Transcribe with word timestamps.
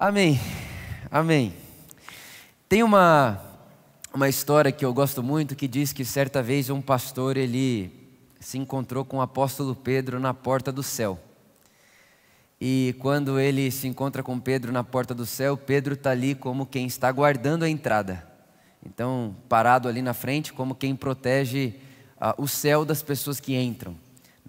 Amém. 0.00 0.38
Amém. 1.10 1.52
Tem 2.68 2.84
uma, 2.84 3.42
uma 4.14 4.28
história 4.28 4.70
que 4.70 4.84
eu 4.84 4.94
gosto 4.94 5.24
muito 5.24 5.56
que 5.56 5.66
diz 5.66 5.92
que 5.92 6.04
certa 6.04 6.40
vez 6.40 6.70
um 6.70 6.80
pastor 6.80 7.36
ele 7.36 7.90
se 8.38 8.58
encontrou 8.58 9.04
com 9.04 9.16
o 9.16 9.20
apóstolo 9.20 9.74
Pedro 9.74 10.20
na 10.20 10.32
porta 10.32 10.70
do 10.70 10.84
céu. 10.84 11.18
E 12.60 12.94
quando 13.00 13.40
ele 13.40 13.72
se 13.72 13.88
encontra 13.88 14.22
com 14.22 14.38
Pedro 14.38 14.70
na 14.70 14.84
porta 14.84 15.12
do 15.12 15.26
céu, 15.26 15.56
Pedro 15.56 15.94
está 15.94 16.10
ali 16.10 16.36
como 16.36 16.64
quem 16.64 16.86
está 16.86 17.10
guardando 17.10 17.64
a 17.64 17.68
entrada. 17.68 18.24
Então, 18.86 19.34
parado 19.48 19.88
ali 19.88 20.00
na 20.00 20.14
frente, 20.14 20.52
como 20.52 20.76
quem 20.76 20.94
protege 20.94 21.74
uh, 22.20 22.40
o 22.40 22.46
céu 22.46 22.84
das 22.84 23.02
pessoas 23.02 23.40
que 23.40 23.56
entram. 23.56 23.96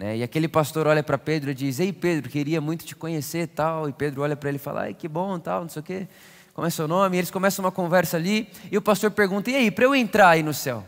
Né? 0.00 0.16
E 0.16 0.22
aquele 0.22 0.48
pastor 0.48 0.86
olha 0.86 1.02
para 1.02 1.18
Pedro 1.18 1.50
e 1.50 1.54
diz: 1.54 1.78
Ei, 1.78 1.92
Pedro, 1.92 2.30
queria 2.30 2.58
muito 2.58 2.86
te 2.86 2.96
conhecer 2.96 3.46
tal. 3.48 3.86
E 3.86 3.92
Pedro 3.92 4.22
olha 4.22 4.34
para 4.34 4.48
ele 4.48 4.56
e 4.56 4.58
fala: 4.58 4.84
Ai, 4.84 4.94
que 4.94 5.06
bom, 5.06 5.38
tal, 5.38 5.60
não 5.60 5.68
sei 5.68 5.80
o 5.80 5.82
quê. 5.82 6.08
Como 6.54 6.66
é 6.66 6.70
seu 6.70 6.88
nome? 6.88 7.16
E 7.16 7.20
eles 7.20 7.30
começam 7.30 7.62
uma 7.62 7.70
conversa 7.70 8.16
ali. 8.16 8.48
E 8.72 8.78
o 8.78 8.80
pastor 8.80 9.10
pergunta: 9.10 9.50
E 9.50 9.56
aí, 9.56 9.70
para 9.70 9.84
eu 9.84 9.94
entrar 9.94 10.30
aí 10.30 10.42
no 10.42 10.54
céu? 10.54 10.82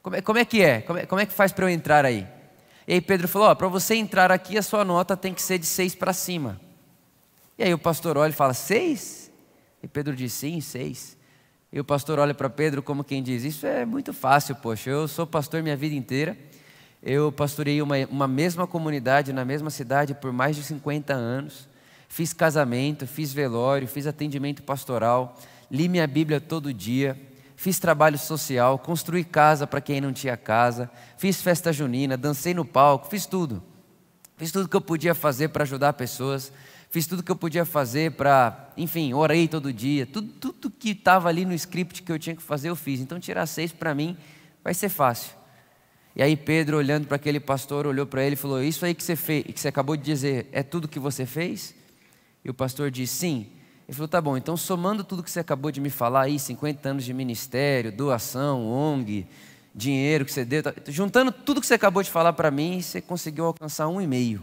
Como 0.00 0.14
é, 0.14 0.22
como 0.22 0.38
é 0.38 0.44
que 0.44 0.62
é? 0.62 0.80
Como, 0.80 0.98
é? 1.00 1.06
como 1.06 1.20
é 1.20 1.26
que 1.26 1.32
faz 1.32 1.50
para 1.50 1.64
eu 1.64 1.68
entrar 1.68 2.04
aí? 2.04 2.24
E 2.86 2.94
aí 2.94 3.00
Pedro 3.00 3.26
falou: 3.26 3.48
Ó, 3.48 3.54
para 3.56 3.66
você 3.66 3.96
entrar 3.96 4.30
aqui, 4.30 4.56
a 4.56 4.62
sua 4.62 4.84
nota 4.84 5.16
tem 5.16 5.34
que 5.34 5.42
ser 5.42 5.58
de 5.58 5.66
seis 5.66 5.96
para 5.96 6.12
cima. 6.12 6.60
E 7.58 7.64
aí 7.64 7.74
o 7.74 7.78
pastor 7.78 8.16
olha 8.16 8.30
e 8.30 8.32
fala: 8.32 8.54
Seis? 8.54 9.28
E 9.82 9.88
Pedro 9.88 10.14
diz: 10.14 10.32
Sim, 10.32 10.60
seis. 10.60 11.18
E 11.72 11.80
o 11.80 11.84
pastor 11.84 12.20
olha 12.20 12.32
para 12.32 12.48
Pedro 12.48 12.80
como 12.80 13.02
quem 13.02 13.24
diz: 13.24 13.42
Isso 13.42 13.66
é 13.66 13.84
muito 13.84 14.12
fácil, 14.12 14.54
poxa, 14.54 14.88
eu 14.88 15.08
sou 15.08 15.26
pastor 15.26 15.64
minha 15.64 15.76
vida 15.76 15.96
inteira 15.96 16.38
eu 17.02 17.32
pastorei 17.32 17.80
uma, 17.80 17.96
uma 18.10 18.28
mesma 18.28 18.66
comunidade 18.66 19.32
na 19.32 19.44
mesma 19.44 19.70
cidade 19.70 20.14
por 20.14 20.32
mais 20.32 20.54
de 20.56 20.62
50 20.62 21.14
anos. 21.14 21.68
Fiz 22.08 22.32
casamento, 22.32 23.06
fiz 23.06 23.32
velório, 23.32 23.88
fiz 23.88 24.06
atendimento 24.06 24.62
pastoral, 24.62 25.38
li 25.70 25.88
minha 25.88 26.06
Bíblia 26.06 26.40
todo 26.40 26.74
dia, 26.74 27.18
fiz 27.56 27.78
trabalho 27.78 28.18
social, 28.18 28.78
construí 28.78 29.24
casa 29.24 29.66
para 29.66 29.80
quem 29.80 30.00
não 30.00 30.12
tinha 30.12 30.36
casa, 30.36 30.90
fiz 31.16 31.40
festa 31.40 31.72
junina, 31.72 32.16
dancei 32.16 32.52
no 32.52 32.64
palco, 32.64 33.08
fiz 33.08 33.26
tudo. 33.26 33.62
Fiz 34.36 34.50
tudo 34.50 34.68
que 34.68 34.76
eu 34.76 34.80
podia 34.80 35.14
fazer 35.14 35.48
para 35.48 35.62
ajudar 35.62 35.92
pessoas, 35.92 36.52
fiz 36.90 37.06
tudo 37.06 37.22
que 37.22 37.30
eu 37.30 37.36
podia 37.36 37.64
fazer 37.64 38.12
para, 38.12 38.70
enfim, 38.76 39.14
orei 39.14 39.46
todo 39.46 39.72
dia, 39.72 40.04
tudo, 40.04 40.32
tudo 40.32 40.70
que 40.70 40.90
estava 40.90 41.28
ali 41.28 41.44
no 41.44 41.54
script 41.54 42.02
que 42.02 42.10
eu 42.10 42.18
tinha 42.18 42.34
que 42.34 42.42
fazer 42.42 42.70
eu 42.70 42.76
fiz. 42.76 43.00
Então 43.00 43.20
tirar 43.20 43.46
seis 43.46 43.70
para 43.70 43.94
mim 43.94 44.16
vai 44.64 44.74
ser 44.74 44.88
fácil. 44.88 45.39
E 46.14 46.22
aí 46.22 46.36
Pedro, 46.36 46.76
olhando 46.76 47.06
para 47.06 47.16
aquele 47.16 47.38
pastor, 47.38 47.86
olhou 47.86 48.06
para 48.06 48.24
ele 48.24 48.34
e 48.34 48.36
falou: 48.36 48.62
Isso 48.62 48.84
aí 48.84 48.94
que 48.94 49.02
você 49.02 49.16
fez, 49.16 49.44
que 49.44 49.60
você 49.60 49.68
acabou 49.68 49.96
de 49.96 50.02
dizer, 50.02 50.48
é 50.52 50.62
tudo 50.62 50.88
que 50.88 50.98
você 50.98 51.24
fez? 51.24 51.74
E 52.44 52.50
o 52.50 52.54
pastor 52.54 52.90
disse: 52.90 53.14
Sim. 53.14 53.46
Ele 53.88 53.94
falou: 53.94 54.08
Tá 54.08 54.20
bom, 54.20 54.36
então 54.36 54.56
somando 54.56 55.04
tudo 55.04 55.22
que 55.22 55.30
você 55.30 55.40
acabou 55.40 55.70
de 55.70 55.80
me 55.80 55.90
falar 55.90 56.22
aí, 56.22 56.38
50 56.38 56.88
anos 56.88 57.04
de 57.04 57.14
ministério, 57.14 57.92
doação, 57.92 58.66
ONG, 58.66 59.26
dinheiro 59.74 60.24
que 60.24 60.32
você 60.32 60.44
deu, 60.44 60.62
tá, 60.62 60.74
juntando 60.88 61.30
tudo 61.32 61.60
que 61.60 61.66
você 61.66 61.74
acabou 61.74 62.02
de 62.02 62.10
falar 62.10 62.32
para 62.32 62.50
mim, 62.50 62.80
você 62.80 63.00
conseguiu 63.00 63.46
alcançar 63.46 63.88
um 63.88 64.00
e 64.00 64.06
meio. 64.06 64.42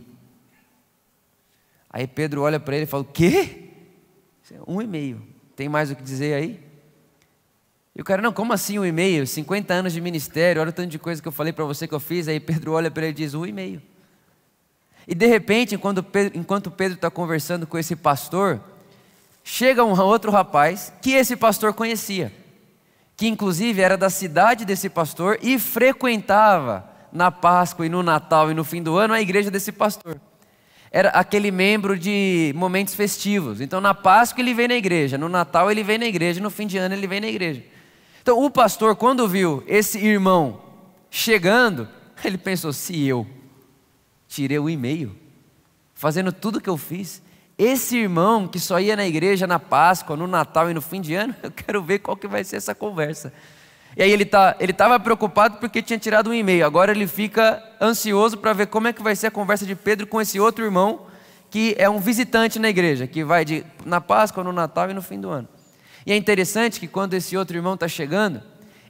Aí 1.90 2.06
Pedro 2.08 2.42
olha 2.42 2.60
para 2.60 2.76
ele 2.76 2.84
e 2.84 2.88
fala: 2.88 3.04
O 3.04 3.06
quê? 3.06 3.70
Um 4.66 4.82
e 4.82 4.88
meio. 4.88 5.22
Tem 5.56 5.68
mais 5.68 5.92
o 5.92 5.96
que 5.96 6.04
dizer 6.04 6.34
aí? 6.34 6.67
E 7.98 8.02
o 8.02 8.04
cara, 8.04 8.22
não, 8.22 8.32
como 8.32 8.54
assim 8.54 8.78
um 8.78 8.86
e-mail? 8.86 9.26
50 9.26 9.74
anos 9.74 9.92
de 9.92 10.00
ministério, 10.00 10.62
olha 10.62 10.70
o 10.70 10.74
tanto 10.74 10.90
de 10.90 11.00
coisa 11.00 11.20
que 11.20 11.28
eu 11.28 11.32
falei 11.32 11.52
para 11.52 11.66
você 11.66 11.88
que 11.88 11.96
eu 11.96 12.00
fiz. 12.00 12.28
Aí 12.28 12.40
Pedro 12.40 12.74
olha 12.74 12.92
para 12.92 13.02
ele 13.08 13.12
e 13.12 13.16
diz, 13.16 13.34
um 13.34 13.44
e-mail. 13.44 13.82
E 15.08 15.16
de 15.16 15.26
repente, 15.26 15.74
enquanto 15.74 16.70
Pedro, 16.70 16.94
está 16.94 17.10
conversando 17.10 17.66
com 17.66 17.76
esse 17.76 17.96
pastor, 17.96 18.62
chega 19.44 19.84
um 19.84 20.00
outro 20.00 20.30
rapaz 20.30 20.94
que 21.02 21.14
esse 21.14 21.36
pastor 21.36 21.74
conhecia, 21.74 22.32
que 23.16 23.28
inclusive 23.28 23.82
era 23.82 23.98
da 23.98 24.12
cidade 24.12 24.64
desse 24.64 24.90
pastor 24.90 25.40
e 25.42 25.58
frequentava 25.58 26.88
na 27.12 27.32
Páscoa 27.32 27.88
e 27.88 27.90
no 27.90 28.04
Natal 28.04 28.52
e 28.52 28.54
no 28.54 28.64
fim 28.64 28.84
do 28.84 28.96
ano 28.96 29.16
a 29.16 29.22
igreja 29.22 29.50
desse 29.50 29.72
pastor. 29.72 30.22
Era 30.92 31.10
aquele 31.10 31.50
membro 31.50 31.98
de 31.98 32.54
momentos 32.56 32.94
festivos. 32.94 33.60
Então 33.60 33.82
na 33.82 33.96
Páscoa 33.96 34.40
ele 34.40 34.54
vem 34.54 34.68
na 34.68 34.76
igreja, 34.76 35.18
no 35.18 35.28
Natal 35.28 35.72
ele 35.72 35.82
vem 35.82 35.98
na 35.98 36.06
igreja, 36.06 36.40
no 36.40 36.52
fim 36.52 36.68
de 36.68 36.78
ano 36.78 36.94
ele 36.94 37.08
vem 37.08 37.22
na 37.22 37.28
igreja. 37.28 37.64
Então 38.28 38.44
o 38.44 38.52
pastor, 38.52 38.94
quando 38.94 39.26
viu 39.26 39.64
esse 39.66 39.98
irmão 40.00 40.60
chegando, 41.10 41.88
ele 42.26 42.38
pensou: 42.38 42.74
se 42.74 43.08
eu 43.08 43.26
tirei 44.28 44.60
o 44.60 44.70
e-mail, 44.70 45.16
fazendo 45.94 46.34
tudo 46.34 46.60
que 46.60 46.70
eu 46.70 46.76
fiz, 46.76 47.24
esse 47.58 47.96
irmão 47.96 48.46
que 48.46 48.60
só 48.60 48.82
ia 48.82 48.98
na 48.98 49.08
igreja 49.08 49.48
na 49.48 49.60
Páscoa, 49.60 50.18
no 50.18 50.28
Natal 50.28 50.70
e 50.70 50.74
no 50.74 50.82
fim 50.82 51.00
de 51.00 51.16
ano, 51.16 51.34
eu 51.42 51.50
quero 51.50 51.82
ver 51.82 52.00
qual 52.00 52.18
que 52.18 52.28
vai 52.28 52.44
ser 52.44 52.58
essa 52.58 52.76
conversa. 52.76 53.32
E 53.96 54.04
aí 54.04 54.12
ele 54.12 54.26
tá, 54.26 54.58
ele 54.60 54.74
estava 54.74 55.00
preocupado 55.00 55.60
porque 55.60 55.82
tinha 55.82 55.98
tirado 55.98 56.30
um 56.30 56.34
e-mail. 56.34 56.66
Agora 56.66 56.92
ele 56.92 57.08
fica 57.08 57.64
ansioso 57.80 58.38
para 58.38 58.52
ver 58.52 58.68
como 58.68 58.90
é 58.90 58.92
que 58.92 59.02
vai 59.02 59.16
ser 59.16 59.28
a 59.28 59.32
conversa 59.32 59.66
de 59.66 59.74
Pedro 59.74 60.06
com 60.06 60.20
esse 60.20 60.38
outro 60.38 60.66
irmão 60.66 61.08
que 61.50 61.76
é 61.80 61.90
um 61.90 62.02
visitante 62.02 62.60
na 62.60 62.68
igreja, 62.68 63.08
que 63.08 63.24
vai 63.24 63.46
de, 63.46 63.66
na 63.86 64.02
Páscoa, 64.02 64.44
no 64.44 64.52
Natal 64.52 64.92
e 64.92 64.94
no 64.94 65.02
fim 65.02 65.18
do 65.18 65.30
ano. 65.30 65.48
E 66.06 66.12
é 66.12 66.16
interessante 66.16 66.80
que 66.80 66.88
quando 66.88 67.14
esse 67.14 67.36
outro 67.36 67.58
irmão 67.58 67.74
está 67.74 67.88
chegando, 67.88 68.42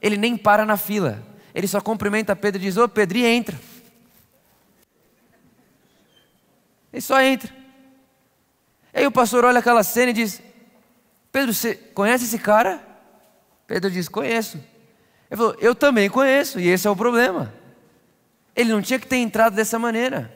ele 0.01 0.18
nem 0.18 0.38
para 0.38 0.66
na 0.66 0.78
fila. 0.78 1.23
Ele 1.53 1.68
só 1.68 1.81
cumprimenta 1.81 2.35
Pedro 2.35 2.62
e 2.62 2.66
diz: 2.66 2.78
Ô 2.78 2.84
oh, 2.84 2.90
Pedro, 2.90 3.18
e 3.18 3.25
entra. 3.25 3.57
Ele 6.94 7.01
só 7.01 7.22
entra. 7.22 7.51
Aí 8.94 9.06
o 9.06 9.12
pastor 9.12 9.45
olha 9.45 9.59
aquela 9.59 9.84
cena 9.84 10.12
e 10.12 10.13
diz: 10.13 10.41
Pedro, 11.31 11.53
você 11.53 11.75
conhece 11.75 12.25
esse 12.25 12.40
cara? 12.40 12.81
Pedro 13.66 13.89
diz: 13.89 14.07
Conheço. 14.07 14.57
Ele 15.29 15.38
falou: 15.38 15.56
Eu 15.59 15.75
também 15.75 16.09
conheço, 16.09 16.59
e 16.59 16.68
esse 16.68 16.88
é 16.88 16.89
o 16.89 16.95
problema. 16.95 17.53
Ele 18.56 18.72
não 18.72 18.81
tinha 18.81 19.00
que 19.00 19.07
ter 19.07 19.18
entrado 19.18 19.56
dessa 19.56 19.78
maneira. 19.78 20.34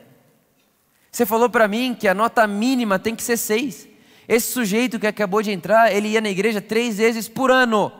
Você 1.10 1.26
falou 1.26 1.50
para 1.50 1.68
mim 1.68 1.94
que 1.98 2.08
a 2.08 2.14
nota 2.14 2.46
mínima 2.46 2.98
tem 2.98 3.14
que 3.14 3.22
ser 3.22 3.36
seis. 3.36 3.88
Esse 4.28 4.52
sujeito 4.52 4.98
que 4.98 5.06
acabou 5.06 5.42
de 5.42 5.50
entrar, 5.50 5.92
ele 5.92 6.08
ia 6.08 6.20
na 6.20 6.30
igreja 6.30 6.60
três 6.60 6.98
vezes 6.98 7.28
por 7.28 7.50
ano. 7.50 7.92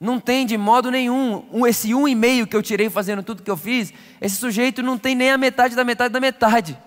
Não 0.00 0.18
tem 0.20 0.44
de 0.44 0.56
modo 0.56 0.90
nenhum 0.90 1.66
esse 1.66 1.94
um 1.94 2.06
e 2.06 2.14
meio 2.14 2.46
que 2.46 2.56
eu 2.56 2.62
tirei 2.62 2.90
fazendo 2.90 3.22
tudo 3.22 3.42
que 3.42 3.50
eu 3.50 3.56
fiz. 3.56 3.92
Esse 4.20 4.36
sujeito 4.36 4.82
não 4.82 4.98
tem 4.98 5.14
nem 5.14 5.30
a 5.30 5.38
metade 5.38 5.74
da 5.74 5.84
metade 5.84 6.12
da 6.12 6.20
metade. 6.20 6.78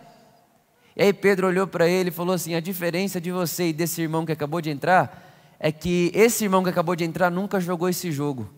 E 0.96 1.04
aí 1.04 1.14
Pedro 1.14 1.48
olhou 1.48 1.68
para 1.68 1.88
ele 1.88 2.10
e 2.10 2.12
falou 2.12 2.36
assim: 2.36 2.56
a 2.56 2.60
diferença 2.60 3.22
de 3.22 3.32
você 3.32 3.70
e 3.70 3.74
desse 3.74 4.02
irmão 4.02 4.26
que 4.26 4.32
acabou 4.32 4.62
de 4.62 4.70
entrar 4.70 5.56
é 5.60 5.72
que 5.72 6.12
esse 6.14 6.44
irmão 6.44 6.64
que 6.64 6.70
acabou 6.70 6.96
de 6.96 7.04
entrar 7.04 7.30
nunca 7.32 7.60
jogou 7.60 7.88
esse 7.88 8.12
jogo. 8.12 8.50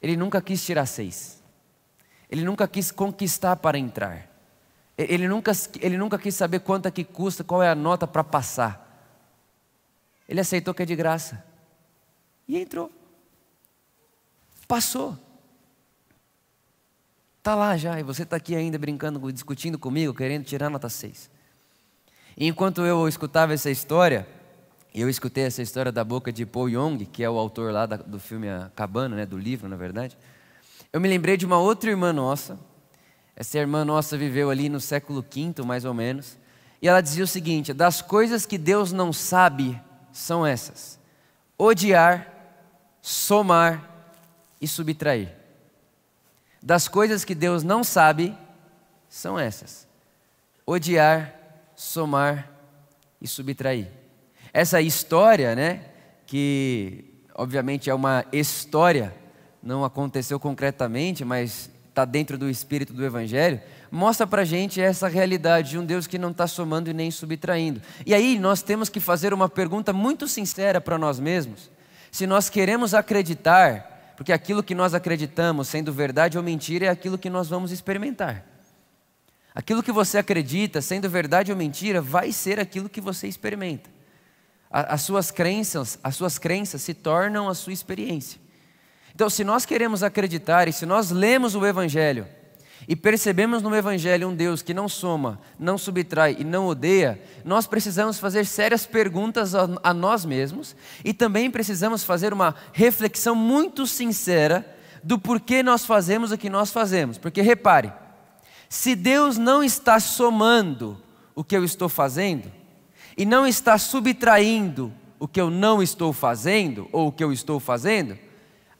Ele 0.00 0.16
nunca 0.16 0.40
quis 0.40 0.64
tirar 0.64 0.86
seis. 0.86 1.42
Ele 2.30 2.44
nunca 2.44 2.66
quis 2.66 2.90
conquistar 2.90 3.56
para 3.56 3.78
entrar. 3.78 4.29
Ele 5.08 5.26
nunca, 5.26 5.52
ele 5.80 5.96
nunca 5.96 6.18
quis 6.18 6.34
saber 6.34 6.60
quanto 6.60 6.86
é 6.86 6.90
que 6.90 7.04
custa, 7.04 7.42
qual 7.42 7.62
é 7.62 7.70
a 7.70 7.74
nota 7.74 8.06
para 8.06 8.22
passar. 8.22 8.86
Ele 10.28 10.40
aceitou 10.40 10.74
que 10.74 10.82
é 10.82 10.86
de 10.86 10.94
graça. 10.94 11.42
E 12.46 12.58
entrou. 12.58 12.90
Passou. 14.68 15.18
Está 17.38 17.54
lá 17.54 17.76
já, 17.76 17.98
e 17.98 18.02
você 18.02 18.24
está 18.24 18.36
aqui 18.36 18.54
ainda 18.54 18.78
brincando, 18.78 19.32
discutindo 19.32 19.78
comigo, 19.78 20.12
querendo 20.12 20.44
tirar 20.44 20.68
nota 20.68 20.90
6. 20.90 21.30
E 22.36 22.46
enquanto 22.46 22.82
eu 22.82 23.08
escutava 23.08 23.54
essa 23.54 23.70
história, 23.70 24.28
eu 24.94 25.08
escutei 25.08 25.44
essa 25.44 25.62
história 25.62 25.90
da 25.90 26.04
boca 26.04 26.30
de 26.30 26.44
Paul 26.44 26.68
Young, 26.68 27.06
que 27.06 27.24
é 27.24 27.30
o 27.30 27.38
autor 27.38 27.72
lá 27.72 27.86
do 27.86 28.20
filme 28.20 28.48
A 28.48 28.70
Cabana, 28.76 29.16
né, 29.16 29.26
do 29.26 29.38
livro, 29.38 29.68
na 29.68 29.76
verdade. 29.76 30.18
Eu 30.92 31.00
me 31.00 31.08
lembrei 31.08 31.36
de 31.36 31.46
uma 31.46 31.58
outra 31.58 31.88
irmã 31.88 32.12
nossa, 32.12 32.58
essa 33.36 33.58
irmã 33.58 33.84
nossa 33.84 34.16
viveu 34.16 34.50
ali 34.50 34.68
no 34.68 34.80
século 34.80 35.22
V, 35.22 35.62
mais 35.64 35.84
ou 35.84 35.94
menos. 35.94 36.38
E 36.82 36.88
ela 36.88 37.00
dizia 37.00 37.24
o 37.24 37.26
seguinte: 37.26 37.72
das 37.72 38.02
coisas 38.02 38.46
que 38.46 38.58
Deus 38.58 38.92
não 38.92 39.12
sabe 39.12 39.80
são 40.12 40.46
essas: 40.46 40.98
odiar, 41.56 42.26
somar 43.00 43.88
e 44.60 44.68
subtrair. 44.68 45.34
Das 46.62 46.88
coisas 46.88 47.24
que 47.24 47.34
Deus 47.34 47.62
não 47.62 47.82
sabe 47.82 48.36
são 49.08 49.38
essas: 49.38 49.88
odiar, 50.66 51.34
somar 51.74 52.50
e 53.20 53.26
subtrair. 53.26 53.88
Essa 54.52 54.80
história, 54.80 55.54
né, 55.54 55.84
que 56.26 57.04
obviamente 57.34 57.88
é 57.88 57.94
uma 57.94 58.24
história, 58.32 59.14
não 59.62 59.84
aconteceu 59.84 60.38
concretamente, 60.38 61.24
mas 61.24 61.70
está 62.00 62.04
dentro 62.04 62.38
do 62.38 62.48
espírito 62.48 62.92
do 62.92 63.04
Evangelho, 63.04 63.60
mostra 63.90 64.26
para 64.26 64.42
a 64.42 64.44
gente 64.44 64.80
essa 64.80 65.06
realidade 65.08 65.70
de 65.70 65.78
um 65.78 65.84
Deus 65.84 66.06
que 66.06 66.18
não 66.18 66.30
está 66.30 66.46
somando 66.46 66.88
e 66.88 66.94
nem 66.94 67.10
subtraindo. 67.10 67.82
E 68.06 68.14
aí 68.14 68.38
nós 68.38 68.62
temos 68.62 68.88
que 68.88 69.00
fazer 69.00 69.34
uma 69.34 69.48
pergunta 69.48 69.92
muito 69.92 70.26
sincera 70.26 70.80
para 70.80 70.96
nós 70.96 71.20
mesmos. 71.20 71.70
Se 72.10 72.26
nós 72.26 72.48
queremos 72.48 72.94
acreditar, 72.94 74.14
porque 74.16 74.32
aquilo 74.32 74.62
que 74.62 74.74
nós 74.74 74.94
acreditamos, 74.94 75.68
sendo 75.68 75.92
verdade 75.92 76.38
ou 76.38 76.44
mentira, 76.44 76.86
é 76.86 76.88
aquilo 76.88 77.18
que 77.18 77.28
nós 77.28 77.48
vamos 77.48 77.70
experimentar. 77.70 78.46
Aquilo 79.54 79.82
que 79.82 79.92
você 79.92 80.16
acredita, 80.16 80.80
sendo 80.80 81.08
verdade 81.10 81.52
ou 81.52 81.58
mentira, 81.58 82.00
vai 82.00 82.32
ser 82.32 82.58
aquilo 82.58 82.88
que 82.88 83.00
você 83.00 83.26
experimenta. 83.26 83.90
As 84.70 85.02
suas 85.02 85.30
crenças, 85.30 85.98
as 86.02 86.14
suas 86.14 86.38
crenças 86.38 86.80
se 86.82 86.94
tornam 86.94 87.48
a 87.48 87.54
sua 87.54 87.72
experiência. 87.72 88.40
Então, 89.20 89.28
se 89.28 89.44
nós 89.44 89.66
queremos 89.66 90.02
acreditar 90.02 90.66
e 90.66 90.72
se 90.72 90.86
nós 90.86 91.10
lemos 91.10 91.54
o 91.54 91.66
Evangelho 91.66 92.26
e 92.88 92.96
percebemos 92.96 93.62
no 93.62 93.76
Evangelho 93.76 94.26
um 94.26 94.34
Deus 94.34 94.62
que 94.62 94.72
não 94.72 94.88
soma, 94.88 95.38
não 95.58 95.76
subtrai 95.76 96.38
e 96.38 96.42
não 96.42 96.66
odeia, 96.66 97.20
nós 97.44 97.66
precisamos 97.66 98.18
fazer 98.18 98.46
sérias 98.46 98.86
perguntas 98.86 99.54
a, 99.54 99.68
a 99.82 99.92
nós 99.92 100.24
mesmos 100.24 100.74
e 101.04 101.12
também 101.12 101.50
precisamos 101.50 102.02
fazer 102.02 102.32
uma 102.32 102.54
reflexão 102.72 103.34
muito 103.34 103.86
sincera 103.86 104.64
do 105.04 105.18
porquê 105.18 105.62
nós 105.62 105.84
fazemos 105.84 106.32
o 106.32 106.38
que 106.38 106.48
nós 106.48 106.70
fazemos. 106.70 107.18
Porque 107.18 107.42
repare, 107.42 107.92
se 108.70 108.96
Deus 108.96 109.36
não 109.36 109.62
está 109.62 110.00
somando 110.00 110.98
o 111.34 111.44
que 111.44 111.54
eu 111.54 111.62
estou 111.62 111.90
fazendo, 111.90 112.50
e 113.18 113.26
não 113.26 113.46
está 113.46 113.76
subtraindo 113.76 114.90
o 115.18 115.28
que 115.28 115.38
eu 115.38 115.50
não 115.50 115.82
estou 115.82 116.10
fazendo, 116.10 116.88
ou 116.90 117.08
o 117.08 117.12
que 117.12 117.22
eu 117.22 117.34
estou 117.34 117.60
fazendo, 117.60 118.16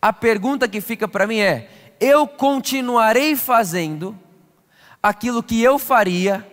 a 0.00 0.12
pergunta 0.12 0.68
que 0.68 0.80
fica 0.80 1.06
para 1.06 1.26
mim 1.26 1.38
é: 1.38 1.68
eu 2.00 2.26
continuarei 2.26 3.36
fazendo 3.36 4.16
aquilo 5.02 5.42
que 5.42 5.62
eu 5.62 5.78
faria, 5.78 6.46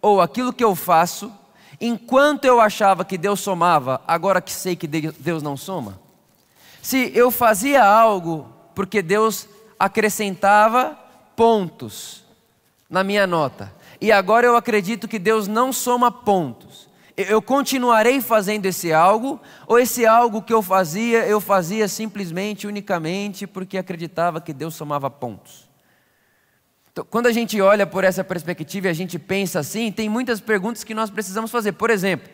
ou 0.00 0.20
aquilo 0.20 0.52
que 0.52 0.64
eu 0.64 0.74
faço, 0.74 1.32
enquanto 1.80 2.44
eu 2.44 2.60
achava 2.60 3.04
que 3.04 3.18
Deus 3.18 3.40
somava, 3.40 4.00
agora 4.06 4.40
que 4.40 4.52
sei 4.52 4.76
que 4.76 4.86
Deus 4.86 5.42
não 5.42 5.56
soma? 5.56 6.00
Se 6.80 7.10
eu 7.14 7.30
fazia 7.30 7.84
algo 7.84 8.52
porque 8.74 9.02
Deus 9.02 9.48
acrescentava 9.78 10.96
pontos, 11.34 12.24
na 12.88 13.02
minha 13.02 13.26
nota. 13.26 13.72
E 14.00 14.12
agora 14.12 14.46
eu 14.46 14.56
acredito 14.56 15.08
que 15.08 15.18
Deus 15.18 15.48
não 15.48 15.72
soma 15.72 16.10
pontos. 16.12 16.85
Eu 17.16 17.40
continuarei 17.40 18.20
fazendo 18.20 18.66
esse 18.66 18.92
algo, 18.92 19.40
ou 19.66 19.78
esse 19.78 20.04
algo 20.04 20.42
que 20.42 20.52
eu 20.52 20.60
fazia, 20.60 21.26
eu 21.26 21.40
fazia 21.40 21.88
simplesmente, 21.88 22.66
unicamente, 22.66 23.46
porque 23.46 23.78
acreditava 23.78 24.38
que 24.38 24.52
Deus 24.52 24.74
somava 24.74 25.08
pontos. 25.08 25.66
Então, 26.92 27.06
quando 27.08 27.26
a 27.26 27.32
gente 27.32 27.58
olha 27.60 27.86
por 27.86 28.04
essa 28.04 28.22
perspectiva 28.22 28.88
e 28.88 28.90
a 28.90 28.94
gente 28.94 29.18
pensa 29.18 29.60
assim, 29.60 29.90
tem 29.90 30.10
muitas 30.10 30.40
perguntas 30.40 30.84
que 30.84 30.94
nós 30.94 31.08
precisamos 31.08 31.50
fazer. 31.50 31.72
Por 31.72 31.88
exemplo, 31.88 32.28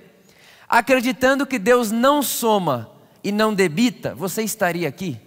acreditando 0.69 1.47
que 1.47 1.61
Deus 1.61 1.93
não 1.93 2.21
soma 2.21 2.91
e 3.23 3.31
não 3.31 3.55
debita, 3.55 4.17
você 4.17 4.43
estaria 4.43 4.89
aqui? 4.89 5.21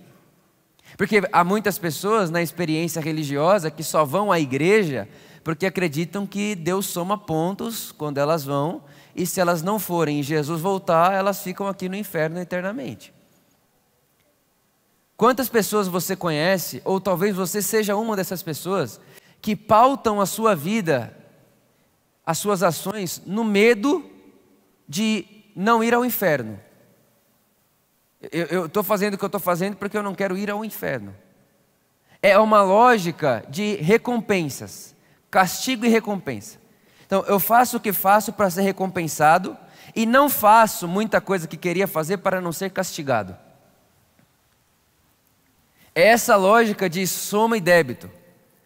Porque 0.98 1.22
há 1.32 1.44
muitas 1.44 1.78
pessoas 1.78 2.30
na 2.30 2.42
experiência 2.42 3.02
religiosa 3.02 3.72
que 3.72 3.84
só 3.84 4.04
vão 4.04 4.32
à 4.32 4.40
igreja 4.40 5.08
porque 5.46 5.66
acreditam 5.68 6.26
que 6.26 6.56
Deus 6.56 6.88
soma 6.88 7.18
pontos 7.18 7.92
quando 7.92 8.18
elas 8.18 8.44
vão, 8.44 8.82
e 9.16 9.26
se 9.26 9.40
elas 9.40 9.64
não 9.64 9.80
forem 9.80 10.20
e 10.20 10.24
Jesus 10.24 10.60
voltar, 10.60 11.14
elas 11.14 11.42
ficam 11.42 11.68
aqui 11.68 11.88
no 11.88 11.96
inferno 11.96 12.38
eternamente. 12.38 13.14
Quantas 15.16 15.48
pessoas 15.48 15.88
você 15.88 16.16
conhece, 16.16 16.82
ou 16.84 17.00
talvez 17.00 17.34
você 17.34 17.62
seja 17.62 17.96
uma 17.96 18.18
dessas 18.18 18.44
pessoas, 18.44 19.00
que 19.42 19.56
pautam 19.56 20.20
a 20.20 20.26
sua 20.26 20.54
vida, 20.54 21.16
as 22.26 22.38
suas 22.38 22.62
ações, 22.62 23.22
no 23.26 23.46
medo 23.46 24.04
de 24.88 25.26
não 25.56 25.82
ir 25.82 25.94
ao 25.94 26.04
inferno? 26.04 26.60
Eu 28.30 28.66
estou 28.66 28.84
fazendo 28.84 29.14
o 29.14 29.18
que 29.18 29.24
eu 29.24 29.28
estou 29.28 29.40
fazendo 29.40 29.78
porque 29.78 29.98
eu 29.98 30.04
não 30.04 30.14
quero 30.14 30.38
ir 30.38 30.52
ao 30.52 30.66
inferno. 30.66 31.16
É 32.22 32.38
uma 32.38 32.62
lógica 32.64 33.46
de 33.48 33.76
recompensas, 33.76 34.94
castigo 35.32 35.86
e 35.86 35.90
recompensa. 35.90 36.65
Então, 37.06 37.24
eu 37.28 37.40
faço 37.40 37.78
o 37.78 37.80
que 37.80 37.94
faço 37.94 38.34
para 38.34 38.50
ser 38.50 38.62
recompensado 38.62 39.58
e 39.96 40.06
não 40.06 40.30
faço 40.30 40.88
muita 40.88 41.22
coisa 41.22 41.48
que 41.48 41.58
queria 41.58 41.88
fazer 41.88 42.18
para 42.18 42.42
não 42.42 42.52
ser 42.52 42.72
castigado. 42.72 43.36
É 45.94 46.08
essa 46.08 46.36
lógica 46.36 46.90
de 46.90 47.08
soma 47.08 47.58
e 47.58 47.62
débito, 47.62 48.12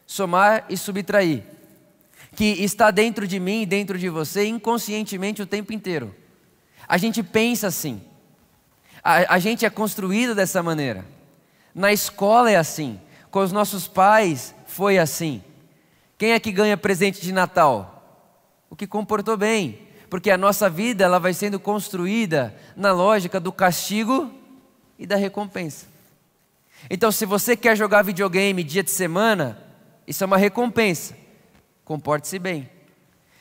somar 0.07 0.65
e 0.69 0.75
subtrair, 0.75 1.44
que 2.36 2.45
está 2.63 2.89
dentro 2.89 3.27
de 3.27 3.39
mim 3.39 3.62
e 3.62 3.65
dentro 3.65 4.00
de 4.00 4.09
você 4.09 4.47
inconscientemente 4.47 5.41
o 5.41 5.45
tempo 5.45 5.71
inteiro. 5.71 6.15
A 6.88 6.97
gente 6.97 7.21
pensa 7.21 7.68
assim. 7.68 8.01
A, 9.03 9.36
a 9.36 9.39
gente 9.39 9.65
é 9.65 9.69
construído 9.69 10.33
dessa 10.33 10.63
maneira. 10.63 11.06
Na 11.75 11.94
escola 11.94 12.50
é 12.50 12.56
assim. 12.56 13.00
Com 13.30 13.41
os 13.41 13.51
nossos 13.51 13.88
pais 13.88 14.56
foi 14.65 14.97
assim. 14.97 15.44
Quem 16.18 16.31
é 16.31 16.39
que 16.39 16.51
ganha 16.51 16.75
presente 16.75 17.21
de 17.21 17.31
Natal? 17.31 17.99
O 18.69 18.75
que 18.75 18.88
comportou 18.88 19.36
bem. 19.36 19.88
Porque 20.10 20.31
a 20.31 20.38
nossa 20.38 20.69
vida 20.69 21.04
ela 21.04 21.19
vai 21.19 21.33
sendo 21.33 21.60
construída 21.60 22.56
na 22.75 22.92
lógica 22.92 23.39
do 23.39 23.51
castigo 23.51 24.31
e 24.98 25.06
da 25.06 25.16
recompensa. 25.16 25.88
Então, 26.89 27.12
se 27.12 27.25
você 27.25 27.56
quer 27.56 27.75
jogar 27.75 28.04
videogame 28.04 28.63
dia 28.63 28.83
de 28.83 28.92
semana, 28.92 29.62
isso 30.07 30.24
é 30.24 30.27
uma 30.27 30.38
recompensa. 30.38 31.16
Comporte-se 31.83 32.39
bem. 32.39 32.69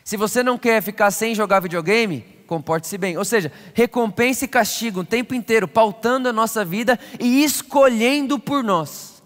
Se 0.04 0.16
você 0.16 0.42
não 0.42 0.56
quer 0.56 0.82
ficar 0.82 1.10
sem 1.10 1.34
jogar 1.34 1.60
videogame, 1.60 2.22
comporte-se 2.46 2.96
bem. 2.96 3.16
Ou 3.16 3.24
seja, 3.24 3.52
recompensa 3.74 4.44
e 4.44 4.48
castigo 4.48 5.00
o 5.00 5.04
tempo 5.04 5.34
inteiro, 5.34 5.68
pautando 5.68 6.28
a 6.28 6.32
nossa 6.32 6.64
vida 6.64 6.98
e 7.20 7.44
escolhendo 7.44 8.38
por 8.38 8.64
nós. 8.64 9.22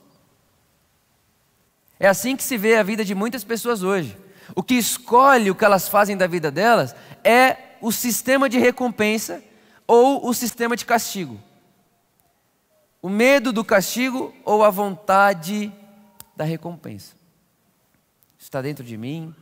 É 1.99 2.09
assim 2.09 2.37
que 2.37 2.43
se 2.43 2.59
vê 2.59 2.77
a 2.77 2.83
vida 2.83 3.05
de 3.05 3.15
muitas 3.15 3.45
pessoas 3.45 3.83
hoje. 3.83 4.17
O 4.55 4.63
que 4.63 4.75
escolhe 4.75 5.51
o 5.51 5.55
que 5.55 5.65
elas 5.65 5.89
fazem 5.89 6.17
da 6.17 6.27
vida 6.27 6.51
delas 6.51 6.95
é 7.25 7.77
o 7.81 7.91
sistema 7.91 8.49
de 8.49 8.59
recompensa 8.59 9.43
ou 9.87 10.27
o 10.27 10.35
sistema 10.35 10.77
de 10.77 10.85
castigo. 10.85 11.41
O 13.01 13.09
medo 13.09 13.53
do 13.53 13.65
castigo 13.65 14.35
ou 14.45 14.63
a 14.63 14.71
vontade 14.71 15.73
da 16.37 16.45
recompensa. 16.45 17.15
Está 18.39 18.63
dentro 18.63 18.85
de 18.85 18.97
mim, 18.97 19.35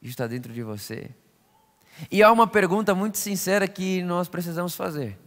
está 0.00 0.26
dentro 0.26 0.52
de 0.52 0.62
você. 0.62 1.10
E 2.10 2.22
há 2.22 2.30
uma 2.30 2.46
pergunta 2.46 2.94
muito 2.94 3.18
sincera 3.18 3.66
que 3.66 4.02
nós 4.02 4.28
precisamos 4.28 4.74
fazer. 4.74 5.18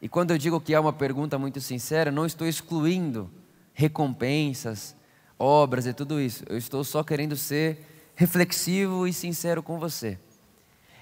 E 0.00 0.08
quando 0.08 0.32
eu 0.32 0.38
digo 0.38 0.60
que 0.60 0.74
há 0.74 0.80
uma 0.80 0.92
pergunta 0.92 1.38
muito 1.38 1.60
sincera, 1.60 2.10
não 2.10 2.26
estou 2.26 2.46
excluindo 2.46 3.30
recompensas, 3.72 4.96
obras 5.38 5.86
e 5.86 5.92
tudo 5.92 6.20
isso. 6.20 6.44
Eu 6.48 6.56
estou 6.56 6.84
só 6.84 7.02
querendo 7.02 7.36
ser 7.36 8.10
reflexivo 8.14 9.06
e 9.06 9.12
sincero 9.12 9.62
com 9.62 9.78
você. 9.78 10.18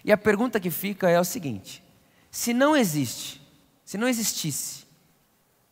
E 0.04 0.12
a 0.12 0.16
pergunta 0.16 0.60
que 0.60 0.70
fica 0.70 1.08
é 1.08 1.18
o 1.20 1.24
seguinte: 1.24 1.82
se 2.30 2.52
não 2.52 2.76
existe, 2.76 3.40
se 3.84 3.98
não 3.98 4.08
existisse 4.08 4.90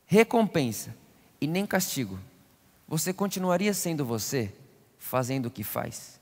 recompensa 0.09 0.97
e 1.39 1.47
nem 1.47 1.67
castigo, 1.67 2.19
você 2.89 3.13
continuaria 3.13 3.75
sendo 3.75 4.07
você, 4.07 4.51
fazendo 4.99 5.47
o 5.47 5.51
que 5.51 5.63
faz? 5.63 6.19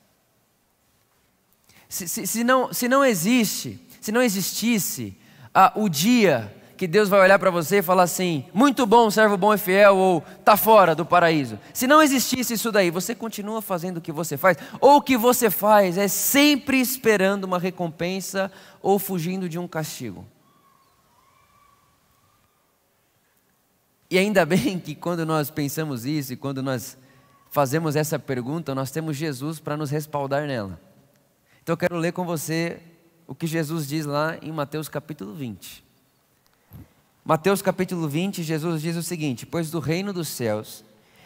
Se, 1.87 2.05
se, 2.05 2.27
se, 2.27 2.43
não, 2.43 2.73
se 2.73 2.89
não 2.89 3.03
existe, 3.03 3.79
se 4.01 4.11
não 4.11 4.21
existisse 4.21 5.17
ah, 5.53 5.71
o 5.73 5.87
dia 5.87 6.53
que 6.77 6.87
Deus 6.87 7.09
vai 7.09 7.19
olhar 7.19 7.39
para 7.39 7.49
você 7.49 7.79
e 7.79 7.81
falar 7.81 8.03
assim: 8.03 8.45
muito 8.53 8.85
bom, 8.85 9.09
servo 9.09 9.35
bom 9.35 9.53
e 9.53 9.57
fiel, 9.57 9.97
ou 9.97 10.21
tá 10.45 10.55
fora 10.55 10.93
do 10.93 11.05
paraíso. 11.05 11.59
Se 11.73 11.87
não 11.87 12.01
existisse 12.01 12.53
isso 12.53 12.71
daí, 12.71 12.91
você 12.91 13.15
continua 13.15 13.61
fazendo 13.61 13.97
o 13.97 14.01
que 14.01 14.11
você 14.11 14.37
faz, 14.37 14.57
ou 14.79 14.97
o 14.97 15.01
que 15.01 15.17
você 15.17 15.49
faz 15.49 15.97
é 15.97 16.07
sempre 16.07 16.79
esperando 16.79 17.45
uma 17.45 17.57
recompensa 17.57 18.51
ou 18.81 18.99
fugindo 18.99 19.49
de 19.49 19.57
um 19.57 19.67
castigo. 19.67 20.23
E 24.09 24.17
ainda 24.17 24.45
bem 24.47 24.79
que 24.79 24.93
quando 24.93 25.25
nós 25.25 25.49
pensamos 25.49 26.05
isso 26.05 26.31
e 26.31 26.37
quando 26.37 26.61
nós 26.61 26.95
fazemos 27.49 27.95
essa 27.95 28.19
pergunta, 28.19 28.75
nós 28.75 28.91
temos 28.91 29.17
Jesus 29.17 29.59
para 29.59 29.75
nos 29.75 29.89
respaldar 29.89 30.45
nela. 30.45 30.79
Então 31.63 31.73
eu 31.73 31.77
quero 31.77 31.97
ler 31.97 32.13
com 32.13 32.23
você 32.23 32.79
o 33.25 33.33
que 33.33 33.47
Jesus 33.47 33.87
diz 33.87 34.05
lá 34.05 34.37
em 34.43 34.51
Mateus 34.51 34.87
capítulo 34.87 35.33
20. 35.33 35.86
Mateus 37.27 37.61
capítulo 37.61 38.07
20, 38.07 38.41
Jesus 38.41 38.81
diz 38.81 38.95
o 38.95 39.03
seguinte: 39.03 39.45
Pois 39.45 39.69
do 39.69 39.81
reino 39.81 40.13
dos 40.13 40.29
céus 40.29 40.81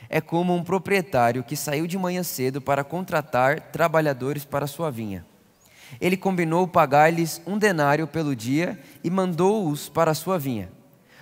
é 0.10 0.20
como 0.20 0.56
um 0.56 0.64
proprietário 0.64 1.44
que 1.44 1.56
saiu 1.56 1.86
de 1.86 1.96
manhã 1.96 2.24
cedo 2.24 2.60
para 2.60 2.84
contratar 2.84 3.60
trabalhadores 3.72 4.44
para 4.44 4.66
sua 4.66 4.90
vinha. 4.90 5.24
Ele 6.02 6.18
combinou 6.18 6.68
pagar-lhes 6.68 7.40
um 7.46 7.56
denário 7.56 8.08
pelo 8.08 8.36
dia 8.36 8.80
e 9.04 9.12
mandou-os 9.12 9.90
para 9.90 10.10
a 10.10 10.16
sua 10.16 10.40
vinha. 10.40 10.72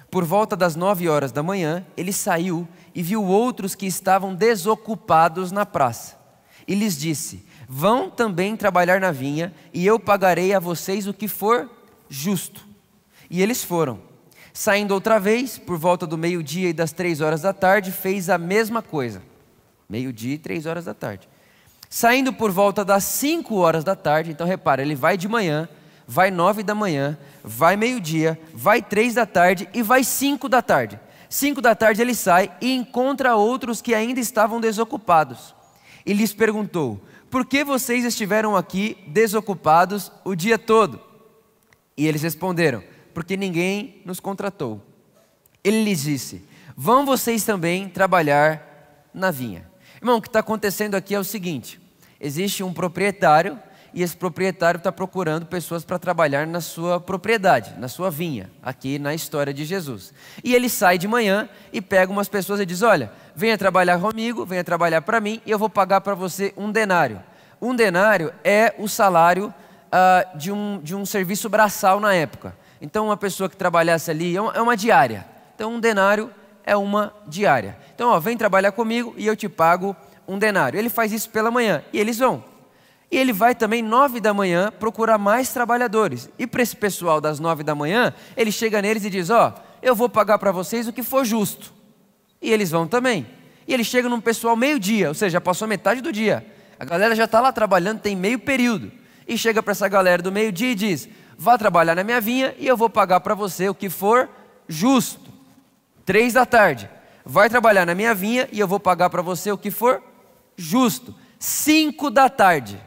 Por 0.10 0.24
volta 0.24 0.56
das 0.56 0.78
nove 0.78 1.10
horas 1.10 1.34
da 1.34 1.44
manhã, 1.44 1.86
ele 1.98 2.14
saiu 2.14 2.66
e 2.96 3.04
viu 3.04 3.22
outros 3.26 3.76
que 3.76 3.86
estavam 3.86 4.34
desocupados 4.34 5.52
na 5.52 5.66
praça. 5.66 6.18
E 6.66 6.74
lhes 6.74 6.98
disse: 6.98 7.46
Vão 7.68 8.10
também 8.10 8.56
trabalhar 8.56 9.02
na 9.02 9.12
vinha, 9.12 9.54
e 9.74 9.86
eu 9.86 10.00
pagarei 10.00 10.54
a 10.54 10.60
vocês 10.60 11.06
o 11.06 11.14
que 11.14 11.28
for 11.28 11.70
justo. 12.08 12.66
E 13.30 13.42
eles 13.42 13.62
foram. 13.62 14.08
Saindo 14.60 14.94
outra 14.94 15.22
vez, 15.22 15.58
por 15.58 15.78
volta 15.78 16.06
do 16.06 16.18
meio-dia 16.18 16.68
e 16.68 16.74
das 16.74 16.92
três 16.92 17.22
horas 17.22 17.40
da 17.40 17.54
tarde, 17.54 17.94
fez 17.94 18.30
a 18.30 18.38
mesma 18.38 18.82
coisa. 18.82 19.22
Meio-dia 19.88 20.34
e 20.34 20.38
três 20.38 20.66
horas 20.66 20.84
da 20.84 20.94
tarde. 20.94 21.30
Saindo 21.90 22.34
por 22.34 22.52
volta 22.52 22.84
das 22.84 23.06
5 23.06 23.56
horas 23.56 23.86
da 23.86 23.96
tarde, 23.96 24.32
então 24.32 24.46
repara, 24.46 24.82
ele 24.82 24.96
vai 24.96 25.16
de 25.16 25.30
manhã, 25.30 25.70
vai 26.06 26.30
9 26.30 26.62
da 26.62 26.76
manhã, 26.76 27.18
vai 27.42 27.78
meio-dia, 27.78 28.38
vai 28.54 28.82
3 28.82 29.14
da 29.14 29.26
tarde 29.26 29.70
e 29.74 29.82
vai 29.82 30.04
5 30.04 30.50
da 30.50 30.62
tarde. 30.62 31.00
5 31.30 31.62
da 31.62 31.74
tarde 31.74 32.02
ele 32.02 32.14
sai 32.14 32.52
e 32.60 32.74
encontra 32.74 33.38
outros 33.38 33.82
que 33.82 33.96
ainda 33.96 34.20
estavam 34.20 34.60
desocupados. 34.60 35.56
E 36.06 36.12
lhes 36.12 36.34
perguntou: 36.34 37.00
Por 37.32 37.46
que 37.46 37.64
vocês 37.64 38.04
estiveram 38.04 38.58
aqui 38.58 38.98
desocupados 39.08 40.12
o 40.26 40.36
dia 40.36 40.60
todo? 40.60 41.00
E 41.96 42.06
eles 42.06 42.22
responderam: 42.22 42.84
Porque 43.20 43.36
ninguém 43.36 44.02
nos 44.06 44.22
contratou. 44.22 44.82
Ele 45.62 45.84
lhes 45.84 46.04
disse: 46.04 46.42
Vão 46.74 47.06
vocês 47.06 47.44
também 47.44 47.90
trabalhar 47.90 49.10
na 49.14 49.30
vinha. 49.30 49.70
Irmão, 49.98 50.20
o 50.20 50.22
que 50.22 50.30
está 50.30 50.40
acontecendo 50.40 50.96
aqui 50.96 51.14
é 51.14 51.20
o 51.20 51.24
seguinte: 51.26 51.82
existe 52.18 52.64
um 52.64 52.72
proprietário 52.72 53.60
e 53.94 54.02
esse 54.02 54.16
proprietário 54.16 54.78
está 54.78 54.90
procurando 54.90 55.46
pessoas 55.48 55.84
para 55.84 56.00
trabalhar 56.00 56.48
na 56.48 56.62
sua 56.62 56.98
propriedade, 56.98 57.78
na 57.78 57.90
sua 57.90 58.10
vinha, 58.10 58.50
aqui 58.64 58.98
na 58.98 59.14
história 59.14 59.54
de 59.54 59.66
Jesus. 59.66 60.14
E 60.42 60.56
ele 60.56 60.70
sai 60.70 60.98
de 60.98 61.06
manhã 61.06 61.50
e 61.74 61.82
pega 61.82 62.10
umas 62.10 62.30
pessoas 62.30 62.62
e 62.62 62.66
diz: 62.66 62.82
Olha, 62.84 63.12
venha 63.36 63.58
trabalhar 63.58 64.00
comigo, 64.00 64.46
venha 64.46 64.64
trabalhar 64.64 65.02
para 65.02 65.20
mim 65.20 65.42
e 65.46 65.52
eu 65.52 65.60
vou 65.60 65.70
pagar 65.70 66.00
para 66.00 66.16
você 66.16 66.54
um 66.56 66.72
denário. 66.72 67.22
Um 67.62 67.76
denário 67.76 68.34
é 68.46 68.74
o 68.78 68.88
salário 68.88 69.54
uh, 69.88 70.38
de, 70.38 70.54
um, 70.54 70.80
de 70.82 70.96
um 70.96 71.06
serviço 71.06 71.50
braçal 71.50 72.00
na 72.00 72.14
época. 72.14 72.56
Então, 72.82 73.06
uma 73.06 73.18
pessoa 73.18 73.50
que 73.50 73.58
trabalhasse 73.58 74.10
ali 74.10 74.36
é 74.36 74.42
uma, 74.42 74.54
é 74.54 74.62
uma 74.62 74.78
diária. 74.78 75.26
Então, 75.56 75.74
um 75.74 75.80
denário 75.80 76.32
é 76.64 76.76
uma 76.76 77.14
diária. 77.28 77.78
Então, 77.94 78.10
ó, 78.10 78.20
vem 78.20 78.38
trabalhar 78.38 78.72
comigo 78.72 79.14
e 79.18 79.26
eu 79.28 79.36
te 79.36 79.50
pago 79.50 79.96
um 80.28 80.38
denário. 80.38 80.78
Ele 80.78 80.90
faz 80.90 81.12
isso 81.12 81.30
pela 81.30 81.50
manhã 81.50 81.84
e 81.92 82.00
eles 82.00 82.18
vão. 82.18 82.44
E 83.12 83.18
ele 83.18 83.34
vai 83.34 83.56
também 83.56 83.82
nove 83.82 84.20
da 84.20 84.34
manhã 84.34 84.72
procurar 84.72 85.18
mais 85.18 85.52
trabalhadores. 85.52 86.30
E 86.38 86.46
para 86.46 86.62
esse 86.62 86.76
pessoal 86.76 87.20
das 87.20 87.40
nove 87.40 87.64
da 87.64 87.74
manhã, 87.74 88.14
ele 88.38 88.52
chega 88.52 88.82
neles 88.82 89.04
e 89.04 89.10
diz: 89.10 89.30
Ó, 89.30 89.54
eu 89.82 89.96
vou 89.96 90.08
pagar 90.08 90.38
para 90.38 90.52
vocês 90.52 90.88
o 90.88 90.94
que 90.94 91.02
for 91.02 91.26
justo. 91.26 91.74
E 92.42 92.52
eles 92.52 92.70
vão 92.70 92.88
também. 92.88 93.26
E 93.68 93.74
ele 93.74 93.84
chega 93.84 94.08
num 94.08 94.22
pessoal 94.22 94.56
meio-dia, 94.56 95.10
ou 95.10 95.14
seja, 95.14 95.42
passou 95.42 95.68
metade 95.68 96.02
do 96.02 96.12
dia. 96.12 96.46
A 96.80 96.86
galera 96.86 97.16
já 97.16 97.26
está 97.26 97.42
lá 97.42 97.52
trabalhando, 97.52 98.00
tem 98.00 98.16
meio 98.16 98.40
período. 98.40 98.92
E 99.28 99.38
chega 99.38 99.62
para 99.62 99.72
essa 99.72 99.88
galera 99.88 100.22
do 100.22 100.32
meio-dia 100.32 100.72
e 100.72 100.76
diz: 100.76 101.10
Vá 101.42 101.58
trabalhar 101.58 101.96
na 101.96 102.04
minha 102.04 102.20
vinha 102.20 102.54
e 102.60 102.68
eu 102.68 102.76
vou 102.76 102.90
pagar 102.90 103.22
para 103.22 103.34
você 103.34 103.70
o 103.70 103.74
que 103.74 103.90
for 103.90 104.30
justo. 104.68 105.32
Três 106.04 106.34
da 106.34 106.46
tarde. 106.46 106.90
Vai 107.24 107.50
trabalhar 107.50 107.86
na 107.86 107.96
minha 107.96 108.14
vinha 108.14 108.50
e 108.52 108.60
eu 108.60 108.68
vou 108.68 108.80
pagar 108.80 109.10
para 109.10 109.22
você 109.22 109.50
o 109.50 109.58
que 109.58 109.72
for 109.72 110.04
justo. 110.58 111.16
Cinco 111.40 112.10
da 112.10 112.28
tarde 112.28 112.78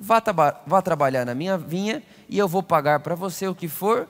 vá, 0.00 0.22
vá 0.66 0.82
trabalhar 0.82 1.26
na 1.26 1.34
minha 1.34 1.58
vinha 1.58 2.02
e 2.28 2.38
eu 2.38 2.48
vou 2.48 2.62
pagar 2.62 3.00
para 3.00 3.14
você 3.14 3.46
o 3.46 3.54
que 3.54 3.68
for 3.68 4.08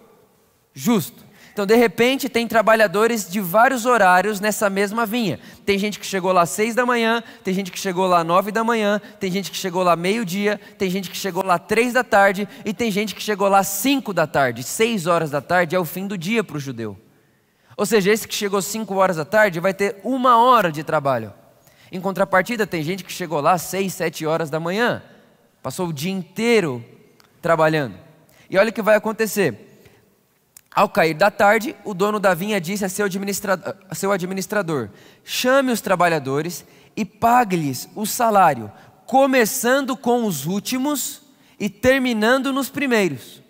justo. 0.73 1.25
Então, 1.61 1.67
de 1.67 1.76
repente, 1.76 2.26
tem 2.26 2.49
trabalhadores 2.49 3.31
de 3.31 3.38
vários 3.38 3.85
horários 3.85 4.40
nessa 4.40 4.71
mesma 4.71 5.05
vinha. 5.05 5.38
Tem 5.67 5.79
gente 5.79 6.00
que 6.00 6.07
chegou 6.07 6.33
lá 6.33 6.40
às 6.40 6.49
seis 6.49 6.75
da 6.75 6.87
manhã, 6.87 7.23
tem 7.45 7.52
gente 7.52 7.71
que 7.71 7.79
chegou 7.79 8.07
lá 8.07 8.21
às 8.21 8.26
nove 8.26 8.50
da 8.50 8.64
manhã, 8.64 8.99
tem 9.21 9.31
gente 9.31 9.50
que 9.50 9.57
chegou 9.59 9.83
lá 9.83 9.95
meio-dia, 9.95 10.59
tem 10.79 10.88
gente 10.88 11.11
que 11.11 11.17
chegou 11.19 11.45
lá 11.45 11.59
três 11.59 11.93
da 11.93 12.02
tarde 12.02 12.49
e 12.64 12.73
tem 12.73 12.90
gente 12.90 13.14
que 13.14 13.23
chegou 13.23 13.47
lá 13.47 13.62
cinco 13.62 14.14
da 14.14 14.26
tarde. 14.26 14.62
Seis 14.62 15.07
horas 15.07 15.31
da 15.31 15.43
tarde 15.43 15.76
é 15.76 15.79
o 15.79 15.85
fim 15.85 16.07
do 16.07 16.17
dia 16.17 16.43
para 16.43 16.57
o 16.57 16.59
judeu. 16.59 16.97
Ou 17.76 17.85
seja, 17.85 18.11
esse 18.11 18.26
que 18.26 18.35
chegou 18.35 18.62
cinco 18.62 18.95
horas 18.95 19.17
da 19.17 19.26
tarde 19.26 19.61
vai 19.61 19.75
ter 19.75 20.00
uma 20.02 20.43
hora 20.43 20.73
de 20.73 20.83
trabalho. 20.83 21.31
Em 21.93 22.00
contrapartida, 22.00 22.67
tem 22.67 22.83
gente 22.83 23.05
que 23.05 23.12
chegou 23.12 23.38
lá 23.38 23.52
às 23.52 23.62
seis, 23.64 23.93
sete 23.93 24.25
horas 24.25 24.49
da 24.49 24.59
manhã. 24.59 25.02
Passou 25.62 25.88
o 25.88 25.93
dia 25.93 26.11
inteiro 26.11 26.83
trabalhando. 27.43 27.97
E 28.49 28.57
olha 28.57 28.71
o 28.71 28.73
que 28.73 28.81
vai 28.81 28.97
acontecer. 28.97 29.67
Ao 30.73 30.89
cair 30.89 31.15
da 31.15 31.31
tarde, 31.31 31.75
o 31.85 31.93
dono 31.93 32.21
da 32.21 32.33
vinha 32.33 32.61
disse 32.61 32.85
a 32.85 32.89
seu 32.89 33.07
seu 33.93 34.12
administrador: 34.12 34.89
chame 35.25 35.73
os 35.73 35.81
trabalhadores 35.81 36.65
e 36.97 37.05
pague-lhes 37.05 37.89
o 37.97 38.07
salário, 38.07 38.71
começando 39.05 39.97
com 39.97 40.25
os 40.25 40.47
últimos 40.47 41.23
e 41.59 41.69
terminando 41.69 42.53
nos 42.53 42.69
primeiros. 42.69 43.43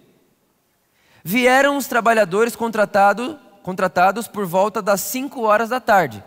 Vieram 1.22 1.76
os 1.76 1.86
trabalhadores 1.86 2.56
contratado, 2.56 3.38
contratados 3.62 4.26
por 4.26 4.46
volta 4.46 4.80
das 4.80 5.02
cinco 5.02 5.42
horas 5.42 5.68
da 5.68 5.78
tarde, 5.78 6.24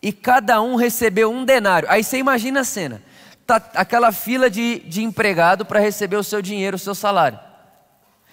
e 0.00 0.12
cada 0.12 0.62
um 0.62 0.76
recebeu 0.76 1.32
um 1.32 1.44
denário. 1.44 1.90
Aí 1.90 2.04
você 2.04 2.18
imagina 2.18 2.60
a 2.60 2.64
cena: 2.64 3.02
tá 3.44 3.56
aquela 3.74 4.12
fila 4.12 4.48
de, 4.48 4.78
de 4.80 5.02
empregado 5.02 5.66
para 5.66 5.80
receber 5.80 6.16
o 6.16 6.22
seu 6.22 6.40
dinheiro, 6.40 6.76
o 6.76 6.78
seu 6.78 6.94
salário. 6.94 7.40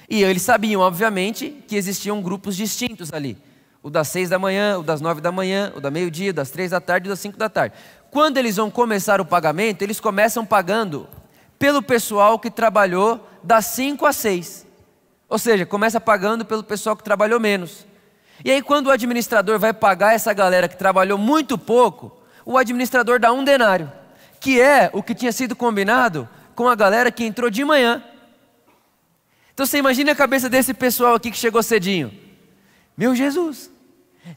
E 0.09 0.23
eles 0.23 0.41
sabiam, 0.41 0.81
obviamente, 0.81 1.63
que 1.67 1.75
existiam 1.75 2.21
grupos 2.21 2.55
distintos 2.55 3.13
ali. 3.13 3.37
O 3.81 3.89
das 3.89 4.07
seis 4.07 4.29
da 4.29 4.39
manhã, 4.39 4.77
o 4.77 4.83
das 4.83 4.99
nove 4.99 5.21
da 5.21 5.31
manhã, 5.31 5.71
o 5.75 5.79
da 5.79 5.91
meio-dia, 5.91 6.33
das 6.33 6.49
três 6.49 6.71
da 6.71 6.81
tarde 6.81 7.07
e 7.07 7.09
das 7.09 7.19
cinco 7.19 7.37
da 7.37 7.47
tarde. 7.47 7.75
Quando 8.11 8.37
eles 8.37 8.55
vão 8.55 8.71
começar 8.71 9.21
o 9.21 9.25
pagamento, 9.25 9.81
eles 9.81 9.99
começam 9.99 10.45
pagando 10.45 11.07
pelo 11.59 11.81
pessoal 11.81 12.39
que 12.39 12.49
trabalhou 12.49 13.25
das 13.43 13.65
cinco 13.65 14.05
às 14.05 14.15
seis. 14.15 14.65
Ou 15.29 15.37
seja, 15.37 15.65
começa 15.65 16.01
pagando 16.01 16.43
pelo 16.43 16.63
pessoal 16.63 16.95
que 16.95 17.03
trabalhou 17.03 17.39
menos. 17.39 17.85
E 18.43 18.49
aí, 18.49 18.61
quando 18.61 18.87
o 18.87 18.91
administrador 18.91 19.59
vai 19.59 19.73
pagar 19.73 20.15
essa 20.15 20.33
galera 20.33 20.67
que 20.67 20.75
trabalhou 20.77 21.17
muito 21.17 21.57
pouco, 21.57 22.11
o 22.45 22.57
administrador 22.57 23.19
dá 23.19 23.31
um 23.31 23.43
denário 23.43 23.91
que 24.39 24.59
é 24.59 24.89
o 24.93 25.03
que 25.03 25.13
tinha 25.13 25.31
sido 25.31 25.55
combinado 25.55 26.27
com 26.55 26.67
a 26.67 26.75
galera 26.75 27.11
que 27.11 27.25
entrou 27.25 27.49
de 27.49 27.63
manhã. 27.63 28.01
Então 29.59 29.67
você 29.67 29.77
imagina 29.77 30.13
a 30.13 30.15
cabeça 30.15 30.49
desse 30.49 30.73
pessoal 30.73 31.15
aqui 31.15 31.29
que 31.29 31.37
chegou 31.37 31.61
cedinho. 31.61 32.17
Meu 32.95 33.13
Jesus, 33.13 33.69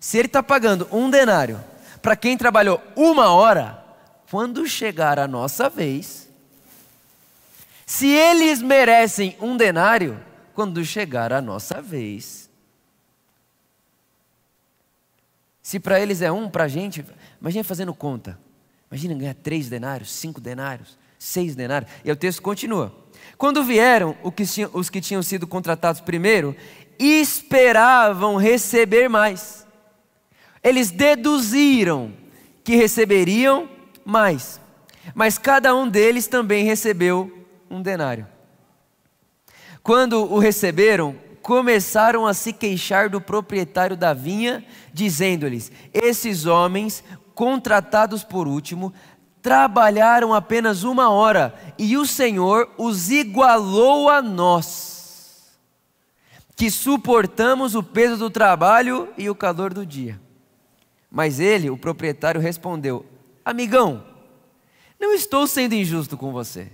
se 0.01 0.19
ele 0.19 0.27
está 0.27 0.43
pagando 0.43 0.89
um 0.91 1.09
denário 1.09 1.63
para 2.03 2.17
quem 2.17 2.37
trabalhou 2.37 2.83
uma 2.97 3.31
hora, 3.31 3.85
quando 4.29 4.67
chegar 4.67 5.21
a 5.21 5.29
nossa 5.29 5.71
vez, 5.71 6.29
se 7.87 8.09
eles 8.09 8.61
merecem 8.61 9.37
um 9.41 9.57
denário, 9.57 10.21
quando 10.55 10.85
chegar 10.85 11.33
a 11.33 11.41
nossa 11.41 11.81
vez, 11.81 12.51
se 15.63 15.79
para 15.79 16.01
eles 16.01 16.21
é 16.21 16.33
um, 16.33 16.51
para 16.51 16.65
a 16.65 16.69
gente, 16.69 17.07
imagina 17.41 17.63
fazendo 17.63 17.95
conta. 17.95 18.37
Imagina 18.91 19.15
ganhar 19.15 19.35
três 19.35 19.69
denários, 19.69 20.11
cinco 20.11 20.41
denários, 20.41 20.99
seis 21.23 21.55
denários. 21.55 21.91
E 22.05 22.11
o 22.11 22.17
texto 22.17 22.43
continua. 22.43 22.93
Quando 23.39 23.63
vieram 23.63 24.17
os 24.73 24.91
que 24.91 25.01
tinham 25.01 25.23
sido 25.23 25.47
contratados 25.47 26.01
primeiro, 26.01 26.57
esperavam 26.99 28.37
receber 28.37 29.09
mais. 29.09 29.65
Eles 30.63 30.91
deduziram 30.91 32.13
que 32.65 32.75
receberiam 32.75 33.69
mais. 34.05 34.61
Mas 35.15 35.39
cada 35.39 35.75
um 35.75 35.89
deles 35.89 36.27
também 36.27 36.65
recebeu 36.65 37.47
um 37.71 37.81
denário. 37.81 38.27
Quando 39.81 40.23
o 40.23 40.39
receberam, 40.39 41.17
começaram 41.41 42.27
a 42.27 42.35
se 42.35 42.53
queixar 42.53 43.09
do 43.09 43.21
proprietário 43.21 43.97
da 43.97 44.13
vinha, 44.13 44.65
dizendo-lhes: 44.93 45.71
Esses 45.93 46.47
homens 46.47 47.03
contratados 47.35 48.23
por 48.23 48.47
último, 48.47 48.93
trabalharam 49.43 50.33
apenas 50.33 50.85
uma 50.85 51.11
hora 51.11 51.53
e 51.77 51.97
o 51.97 52.07
Senhor 52.07 52.71
os 52.79 53.11
igualou 53.11 54.09
a 54.09 54.23
nós, 54.23 55.59
que 56.55 56.71
suportamos 56.71 57.75
o 57.75 57.83
peso 57.83 58.17
do 58.17 58.31
trabalho 58.31 59.09
e 59.19 59.29
o 59.29 59.35
calor 59.35 59.75
do 59.75 59.85
dia. 59.85 60.21
Mas 61.11 61.41
ele, 61.41 61.69
o 61.69 61.77
proprietário, 61.77 62.41
respondeu: 62.41 63.05
Amigão, 63.45 64.05
não 64.99 65.13
estou 65.13 65.47
sendo 65.47 65.75
injusto 65.75 66.17
com 66.17 66.31
você. 66.31 66.71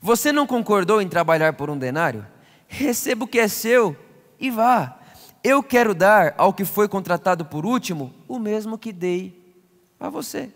Você 0.00 0.32
não 0.32 0.46
concordou 0.46 1.02
em 1.02 1.08
trabalhar 1.08 1.52
por 1.52 1.68
um 1.68 1.76
denário? 1.76 2.26
Receba 2.66 3.24
o 3.24 3.28
que 3.28 3.38
é 3.38 3.46
seu 3.46 3.96
e 4.40 4.50
vá. 4.50 4.98
Eu 5.44 5.62
quero 5.62 5.94
dar 5.94 6.34
ao 6.36 6.52
que 6.52 6.64
foi 6.64 6.88
contratado 6.88 7.44
por 7.44 7.66
último 7.66 8.12
o 8.26 8.38
mesmo 8.38 8.78
que 8.78 8.92
dei 8.92 9.54
a 10.00 10.08
você. 10.08 10.50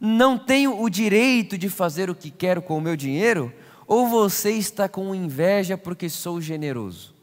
Não 0.00 0.38
tenho 0.38 0.80
o 0.80 0.88
direito 0.88 1.58
de 1.58 1.68
fazer 1.68 2.08
o 2.08 2.14
que 2.14 2.30
quero 2.30 2.62
com 2.62 2.78
o 2.78 2.80
meu 2.80 2.96
dinheiro? 2.96 3.52
Ou 3.86 4.06
você 4.06 4.52
está 4.52 4.88
com 4.88 5.14
inveja 5.14 5.76
porque 5.76 6.08
sou 6.08 6.40
generoso? 6.40 7.14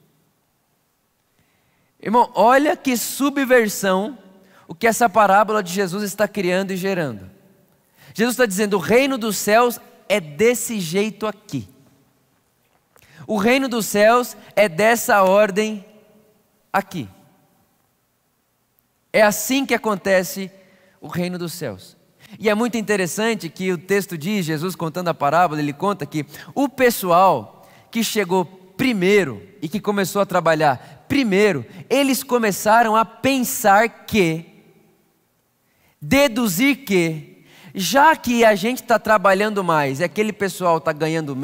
Irmão, 2.01 2.31
olha 2.35 2.75
que 2.75 2.97
subversão 2.97 4.17
o 4.67 4.75
que 4.75 4.87
essa 4.87 5.07
parábola 5.07 5.63
de 5.63 5.71
Jesus 5.71 6.03
está 6.03 6.27
criando 6.27 6.71
e 6.71 6.77
gerando. 6.77 7.29
Jesus 8.13 8.33
está 8.33 8.45
dizendo: 8.45 8.77
o 8.77 8.79
reino 8.79 9.17
dos 9.17 9.37
céus 9.37 9.79
é 10.09 10.19
desse 10.19 10.79
jeito 10.79 11.25
aqui. 11.25 11.67
O 13.27 13.37
reino 13.37 13.67
dos 13.67 13.85
céus 13.85 14.35
é 14.55 14.69
dessa 14.69 15.23
ordem 15.23 15.85
aqui. 16.71 17.09
É 19.11 19.21
assim 19.21 19.65
que 19.65 19.73
acontece 19.73 20.51
o 20.99 21.07
reino 21.07 21.37
dos 21.37 21.53
céus. 21.53 21.95
E 22.39 22.49
é 22.49 22.55
muito 22.55 22.77
interessante 22.77 23.49
que 23.49 23.71
o 23.71 23.77
texto 23.77 24.17
diz, 24.17 24.45
Jesus 24.45 24.75
contando 24.75 25.07
a 25.07 25.13
parábola, 25.13 25.61
ele 25.61 25.73
conta 25.73 26.05
que 26.05 26.25
o 26.53 26.67
pessoal 26.67 27.65
que 27.91 28.03
chegou 28.03 28.45
primeiro 28.45 29.41
e 29.61 29.69
que 29.69 29.79
começou 29.79 30.21
a 30.21 30.25
trabalhar 30.25 31.05
primeiro, 31.07 31.65
eles 31.89 32.23
começaram 32.23 32.95
a 32.95 33.05
pensar 33.05 34.05
que, 34.05 34.45
deduzir 36.01 36.85
que, 36.85 37.43
já 37.73 38.15
que 38.15 38.43
a 38.43 38.55
gente 38.55 38.81
está 38.81 38.97
trabalhando 38.97 39.63
mais 39.63 39.99
e 39.99 40.03
aquele 40.03 40.31
pessoal 40.31 40.77
está 40.77 40.91
ganhando 40.91 41.37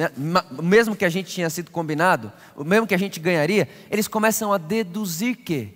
mesmo 0.62 0.96
que 0.96 1.06
a 1.06 1.10
gente 1.10 1.32
tinha 1.32 1.50
sido 1.50 1.72
combinado, 1.72 2.32
o 2.56 2.64
mesmo 2.64 2.88
que 2.88 2.96
a 2.96 3.00
gente 3.00 3.20
ganharia, 3.20 3.68
eles 3.90 4.08
começam 4.08 4.52
a 4.52 4.58
deduzir 4.58 5.38
que. 5.38 5.74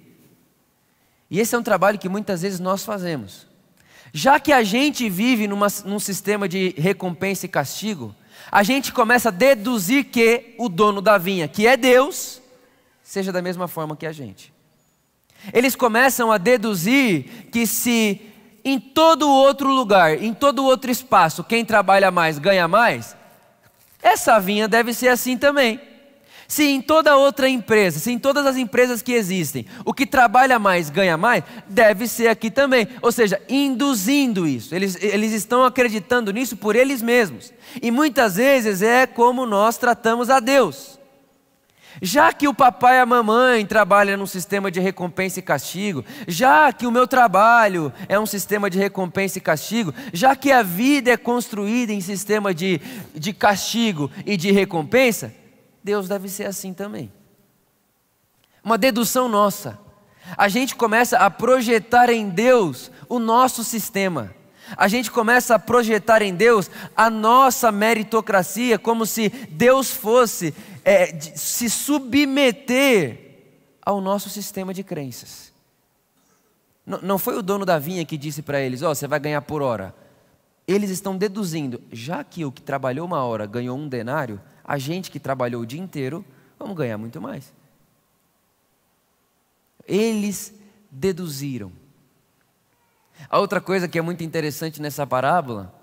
E 1.29 1.39
esse 1.39 1.55
é 1.55 1.57
um 1.57 1.63
trabalho 1.63 1.99
que 1.99 2.07
muitas 2.07 2.41
vezes 2.41 2.59
nós 2.59 2.85
fazemos. 2.85 3.54
Já 4.17 4.39
que 4.39 4.53
a 4.53 4.63
gente 4.63 5.09
vive 5.09 5.45
numa, 5.45 5.67
num 5.83 5.99
sistema 5.99 6.47
de 6.47 6.73
recompensa 6.77 7.45
e 7.45 7.49
castigo, 7.49 8.15
a 8.49 8.63
gente 8.63 8.93
começa 8.93 9.27
a 9.27 9.31
deduzir 9.31 10.05
que 10.05 10.55
o 10.57 10.69
dono 10.69 11.01
da 11.01 11.17
vinha, 11.17 11.49
que 11.49 11.67
é 11.67 11.75
Deus, 11.75 12.41
seja 13.03 13.29
da 13.29 13.41
mesma 13.41 13.67
forma 13.67 13.93
que 13.93 14.05
a 14.05 14.13
gente. 14.13 14.53
Eles 15.51 15.75
começam 15.75 16.31
a 16.31 16.37
deduzir 16.37 17.49
que 17.51 17.67
se 17.67 18.21
em 18.63 18.79
todo 18.79 19.29
outro 19.29 19.67
lugar, 19.67 20.23
em 20.23 20.33
todo 20.33 20.63
outro 20.63 20.89
espaço, 20.89 21.43
quem 21.43 21.65
trabalha 21.65 22.09
mais 22.09 22.39
ganha 22.39 22.69
mais, 22.69 23.17
essa 24.01 24.39
vinha 24.39 24.65
deve 24.65 24.93
ser 24.93 25.09
assim 25.09 25.37
também. 25.37 25.77
Se 26.47 26.63
em 26.63 26.81
toda 26.81 27.17
outra 27.17 27.49
empresa, 27.49 27.99
se 27.99 28.11
em 28.11 28.19
todas 28.19 28.45
as 28.45 28.55
empresas 28.55 29.01
que 29.01 29.13
existem, 29.13 29.65
o 29.83 29.93
que 29.93 30.05
trabalha 30.05 30.59
mais 30.59 30.89
ganha 30.89 31.17
mais, 31.17 31.43
deve 31.67 32.07
ser 32.07 32.27
aqui 32.27 32.51
também. 32.51 32.87
Ou 33.01 33.11
seja, 33.11 33.41
induzindo 33.49 34.47
isso. 34.47 34.75
Eles, 34.75 34.95
eles 35.01 35.33
estão 35.33 35.63
acreditando 35.63 36.31
nisso 36.31 36.55
por 36.55 36.75
eles 36.75 37.01
mesmos. 37.01 37.51
E 37.81 37.89
muitas 37.89 38.35
vezes 38.35 38.81
é 38.81 39.07
como 39.07 39.45
nós 39.45 39.77
tratamos 39.77 40.29
a 40.29 40.39
Deus. 40.39 40.99
Já 42.01 42.33
que 42.33 42.47
o 42.47 42.53
papai 42.53 42.97
e 42.97 42.99
a 42.99 43.05
mamãe 43.05 43.65
trabalham 43.65 44.17
num 44.17 44.25
sistema 44.25 44.69
de 44.69 44.79
recompensa 44.79 45.39
e 45.39 45.41
castigo, 45.41 46.03
já 46.27 46.71
que 46.73 46.85
o 46.85 46.91
meu 46.91 47.07
trabalho 47.07 47.91
é 48.09 48.19
um 48.19 48.25
sistema 48.25 48.69
de 48.69 48.77
recompensa 48.77 49.37
e 49.37 49.41
castigo, 49.41 49.93
já 50.11 50.35
que 50.35 50.51
a 50.51 50.61
vida 50.61 51.11
é 51.11 51.17
construída 51.17 51.93
em 51.93 52.01
sistema 52.01 52.53
de, 52.53 52.81
de 53.13 53.31
castigo 53.31 54.11
e 54.25 54.35
de 54.35 54.51
recompensa, 54.51 55.33
Deus 55.85 56.07
deve 56.07 56.27
ser 56.27 56.47
assim 56.47 56.73
também. 56.73 57.13
Uma 58.63 58.75
dedução 58.75 59.29
nossa. 59.29 59.77
A 60.35 60.47
gente 60.47 60.75
começa 60.75 61.19
a 61.19 61.29
projetar 61.29 62.09
em 62.09 62.27
Deus 62.27 62.89
o 63.07 63.19
nosso 63.19 63.63
sistema. 63.63 64.33
A 64.75 64.87
gente 64.87 65.11
começa 65.11 65.53
a 65.53 65.59
projetar 65.59 66.23
em 66.23 66.33
Deus 66.33 66.71
a 66.97 67.07
nossa 67.11 67.71
meritocracia, 67.71 68.79
como 68.79 69.05
se 69.05 69.29
Deus 69.29 69.91
fosse 69.91 70.55
é, 70.83 71.19
se 71.19 71.69
submeter 71.69 73.19
ao 73.79 74.01
nosso 74.01 74.27
sistema 74.27 74.73
de 74.73 74.83
crenças. 74.83 75.53
Não, 76.83 76.99
não 76.99 77.19
foi 77.19 77.37
o 77.37 77.43
dono 77.43 77.63
da 77.63 77.77
vinha 77.77 78.03
que 78.03 78.17
disse 78.17 78.41
para 78.41 78.59
eles: 78.59 78.81
Ó, 78.81 78.89
oh, 78.89 78.95
você 78.95 79.07
vai 79.07 79.19
ganhar 79.19 79.43
por 79.43 79.61
hora. 79.61 79.93
Eles 80.67 80.89
estão 80.89 81.15
deduzindo, 81.15 81.79
já 81.91 82.23
que 82.23 82.43
o 82.43 82.51
que 82.51 82.63
trabalhou 82.63 83.05
uma 83.05 83.23
hora 83.23 83.45
ganhou 83.45 83.77
um 83.77 83.87
denário, 83.87 84.41
a 84.65 84.77
gente 84.79 85.11
que 85.11 85.19
trabalhou 85.19 85.61
o 85.61 85.65
dia 85.65 85.79
inteiro, 85.79 86.25
vamos 86.57 86.75
ganhar 86.75 86.97
muito 86.97 87.21
mais. 87.21 87.53
Eles 89.87 90.53
deduziram. 90.89 91.71
A 93.29 93.39
outra 93.39 93.61
coisa 93.61 93.87
que 93.87 93.99
é 93.99 94.01
muito 94.01 94.23
interessante 94.23 94.81
nessa 94.81 95.05
parábola 95.05 95.73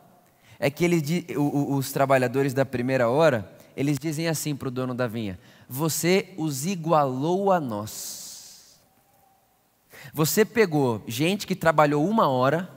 é 0.58 0.68
que 0.70 0.84
eles, 0.84 1.02
os 1.36 1.92
trabalhadores 1.92 2.52
da 2.52 2.64
primeira 2.64 3.08
hora, 3.08 3.50
eles 3.76 3.98
dizem 3.98 4.28
assim 4.28 4.54
para 4.54 4.68
o 4.68 4.70
dono 4.70 4.94
da 4.94 5.06
vinha: 5.06 5.38
Você 5.68 6.34
os 6.36 6.66
igualou 6.66 7.52
a 7.52 7.60
nós. 7.60 8.80
Você 10.12 10.44
pegou 10.44 11.02
gente 11.06 11.46
que 11.46 11.54
trabalhou 11.54 12.06
uma 12.08 12.28
hora 12.28 12.68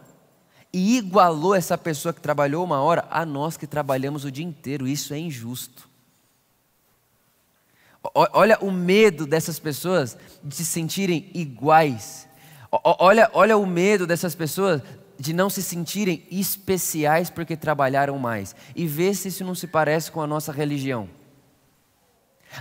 e 0.72 0.98
igualou 0.98 1.56
essa 1.56 1.78
pessoa 1.78 2.13
que 2.13 2.22
trabalhou 2.22 2.63
uma 2.63 2.82
hora 2.82 3.08
a 3.10 3.26
nós 3.26 3.58
que 3.58 3.65
trabalhamos 3.65 4.24
o 4.24 4.32
dia 4.32 4.46
inteiro. 4.46 4.88
Isso 4.88 5.13
é 5.13 5.18
injusto. 5.18 5.94
Olha 8.13 8.58
o 8.62 8.72
medo 8.72 9.26
dessas 9.26 9.60
pessoas 9.60 10.18
de 10.44 10.56
se 10.56 10.65
sentirem 10.65 11.30
iguais. 11.34 12.28
Olha, 12.72 13.30
olha 13.34 13.58
o 13.58 13.65
medo 13.65 14.06
dessas 14.06 14.36
pessoas 14.36 14.82
de 15.18 15.34
não 15.34 15.50
se 15.50 15.63
sentirem 15.63 16.24
especiais 16.30 17.30
porque 17.30 17.56
trabalharam 17.56 18.18
mais. 18.18 18.56
E 18.76 18.86
vê 18.86 19.13
se 19.13 19.30
isso 19.30 19.44
não 19.46 19.56
se 19.56 19.68
parece 19.68 20.12
com 20.12 20.22
a 20.22 20.28
nossa 20.28 20.52
religião. 20.52 21.08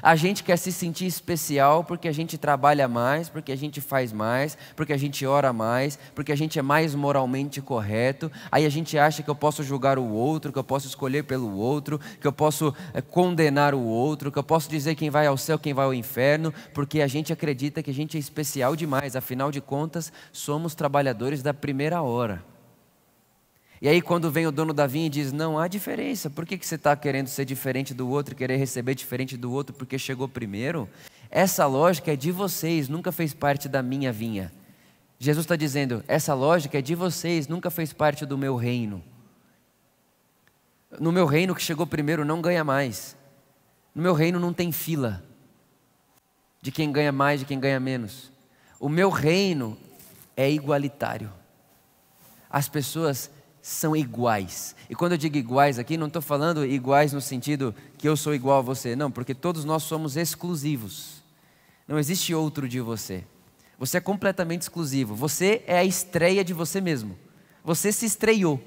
A 0.02 0.16
gente 0.16 0.42
quer 0.42 0.56
se 0.56 0.72
sentir 0.72 1.06
especial 1.06 1.84
porque 1.84 2.08
a 2.08 2.12
gente 2.12 2.36
trabalha 2.36 2.88
mais, 2.88 3.28
porque 3.28 3.52
a 3.52 3.56
gente 3.56 3.80
faz 3.80 4.12
mais, 4.12 4.56
porque 4.76 4.92
a 4.92 4.96
gente 4.96 5.24
ora 5.26 5.52
mais, 5.52 5.98
porque 6.14 6.32
a 6.32 6.36
gente 6.36 6.58
é 6.58 6.62
mais 6.62 6.94
moralmente 6.94 7.60
correto. 7.60 8.30
Aí 8.50 8.66
a 8.66 8.70
gente 8.70 8.98
acha 8.98 9.22
que 9.22 9.30
eu 9.30 9.34
posso 9.34 9.62
julgar 9.62 9.98
o 9.98 10.08
outro, 10.08 10.52
que 10.52 10.58
eu 10.58 10.64
posso 10.64 10.86
escolher 10.86 11.24
pelo 11.24 11.56
outro, 11.56 12.00
que 12.20 12.26
eu 12.26 12.32
posso 12.32 12.74
é, 12.92 13.00
condenar 13.00 13.74
o 13.74 13.82
outro, 13.82 14.30
que 14.30 14.38
eu 14.38 14.44
posso 14.44 14.68
dizer 14.68 14.94
quem 14.94 15.10
vai 15.10 15.26
ao 15.26 15.36
céu, 15.36 15.58
quem 15.58 15.74
vai 15.74 15.84
ao 15.84 15.94
inferno, 15.94 16.52
porque 16.72 17.00
a 17.00 17.06
gente 17.06 17.32
acredita 17.32 17.82
que 17.82 17.90
a 17.90 17.94
gente 17.94 18.16
é 18.16 18.20
especial 18.20 18.76
demais. 18.76 19.16
Afinal 19.16 19.50
de 19.50 19.60
contas, 19.60 20.12
somos 20.32 20.74
trabalhadores 20.74 21.42
da 21.42 21.54
primeira 21.54 22.02
hora. 22.02 22.53
E 23.84 23.88
aí, 23.88 24.00
quando 24.00 24.30
vem 24.30 24.46
o 24.46 24.50
dono 24.50 24.72
da 24.72 24.86
vinha 24.86 25.08
e 25.08 25.10
diz: 25.10 25.30
Não 25.30 25.58
há 25.58 25.68
diferença, 25.68 26.30
por 26.30 26.46
que, 26.46 26.56
que 26.56 26.66
você 26.66 26.76
está 26.76 26.96
querendo 26.96 27.26
ser 27.26 27.44
diferente 27.44 27.92
do 27.92 28.08
outro, 28.08 28.34
querer 28.34 28.56
receber 28.56 28.94
diferente 28.94 29.36
do 29.36 29.52
outro 29.52 29.76
porque 29.76 29.98
chegou 29.98 30.26
primeiro? 30.26 30.88
Essa 31.30 31.66
lógica 31.66 32.10
é 32.10 32.16
de 32.16 32.32
vocês, 32.32 32.88
nunca 32.88 33.12
fez 33.12 33.34
parte 33.34 33.68
da 33.68 33.82
minha 33.82 34.10
vinha. 34.10 34.50
Jesus 35.18 35.44
está 35.44 35.54
dizendo: 35.54 36.02
Essa 36.08 36.32
lógica 36.32 36.78
é 36.78 36.80
de 36.80 36.94
vocês, 36.94 37.46
nunca 37.46 37.70
fez 37.70 37.92
parte 37.92 38.24
do 38.24 38.38
meu 38.38 38.56
reino. 38.56 39.04
No 40.98 41.12
meu 41.12 41.26
reino, 41.26 41.54
que 41.54 41.60
chegou 41.60 41.86
primeiro 41.86 42.24
não 42.24 42.40
ganha 42.40 42.64
mais. 42.64 43.14
No 43.94 44.02
meu 44.02 44.14
reino 44.14 44.40
não 44.40 44.54
tem 44.54 44.72
fila 44.72 45.22
de 46.62 46.72
quem 46.72 46.90
ganha 46.90 47.12
mais, 47.12 47.40
de 47.40 47.44
quem 47.44 47.60
ganha 47.60 47.78
menos. 47.78 48.32
O 48.80 48.88
meu 48.88 49.10
reino 49.10 49.76
é 50.34 50.50
igualitário. 50.50 51.30
As 52.48 52.66
pessoas 52.66 53.30
são 53.66 53.96
iguais. 53.96 54.76
E 54.90 54.94
quando 54.94 55.12
eu 55.12 55.18
digo 55.18 55.38
iguais 55.38 55.78
aqui, 55.78 55.96
não 55.96 56.08
estou 56.08 56.20
falando 56.20 56.66
iguais 56.66 57.14
no 57.14 57.20
sentido 57.22 57.74
que 57.96 58.06
eu 58.06 58.14
sou 58.14 58.34
igual 58.34 58.58
a 58.58 58.60
você, 58.62 58.94
não, 58.94 59.10
porque 59.10 59.34
todos 59.34 59.64
nós 59.64 59.84
somos 59.84 60.18
exclusivos. 60.18 61.22
Não 61.88 61.98
existe 61.98 62.34
outro 62.34 62.68
de 62.68 62.78
você. 62.82 63.24
Você 63.78 63.96
é 63.96 64.00
completamente 64.02 64.60
exclusivo. 64.60 65.14
Você 65.14 65.62
é 65.66 65.78
a 65.78 65.84
estreia 65.84 66.44
de 66.44 66.52
você 66.52 66.78
mesmo. 66.78 67.16
Você 67.64 67.90
se 67.90 68.04
estreou. 68.04 68.62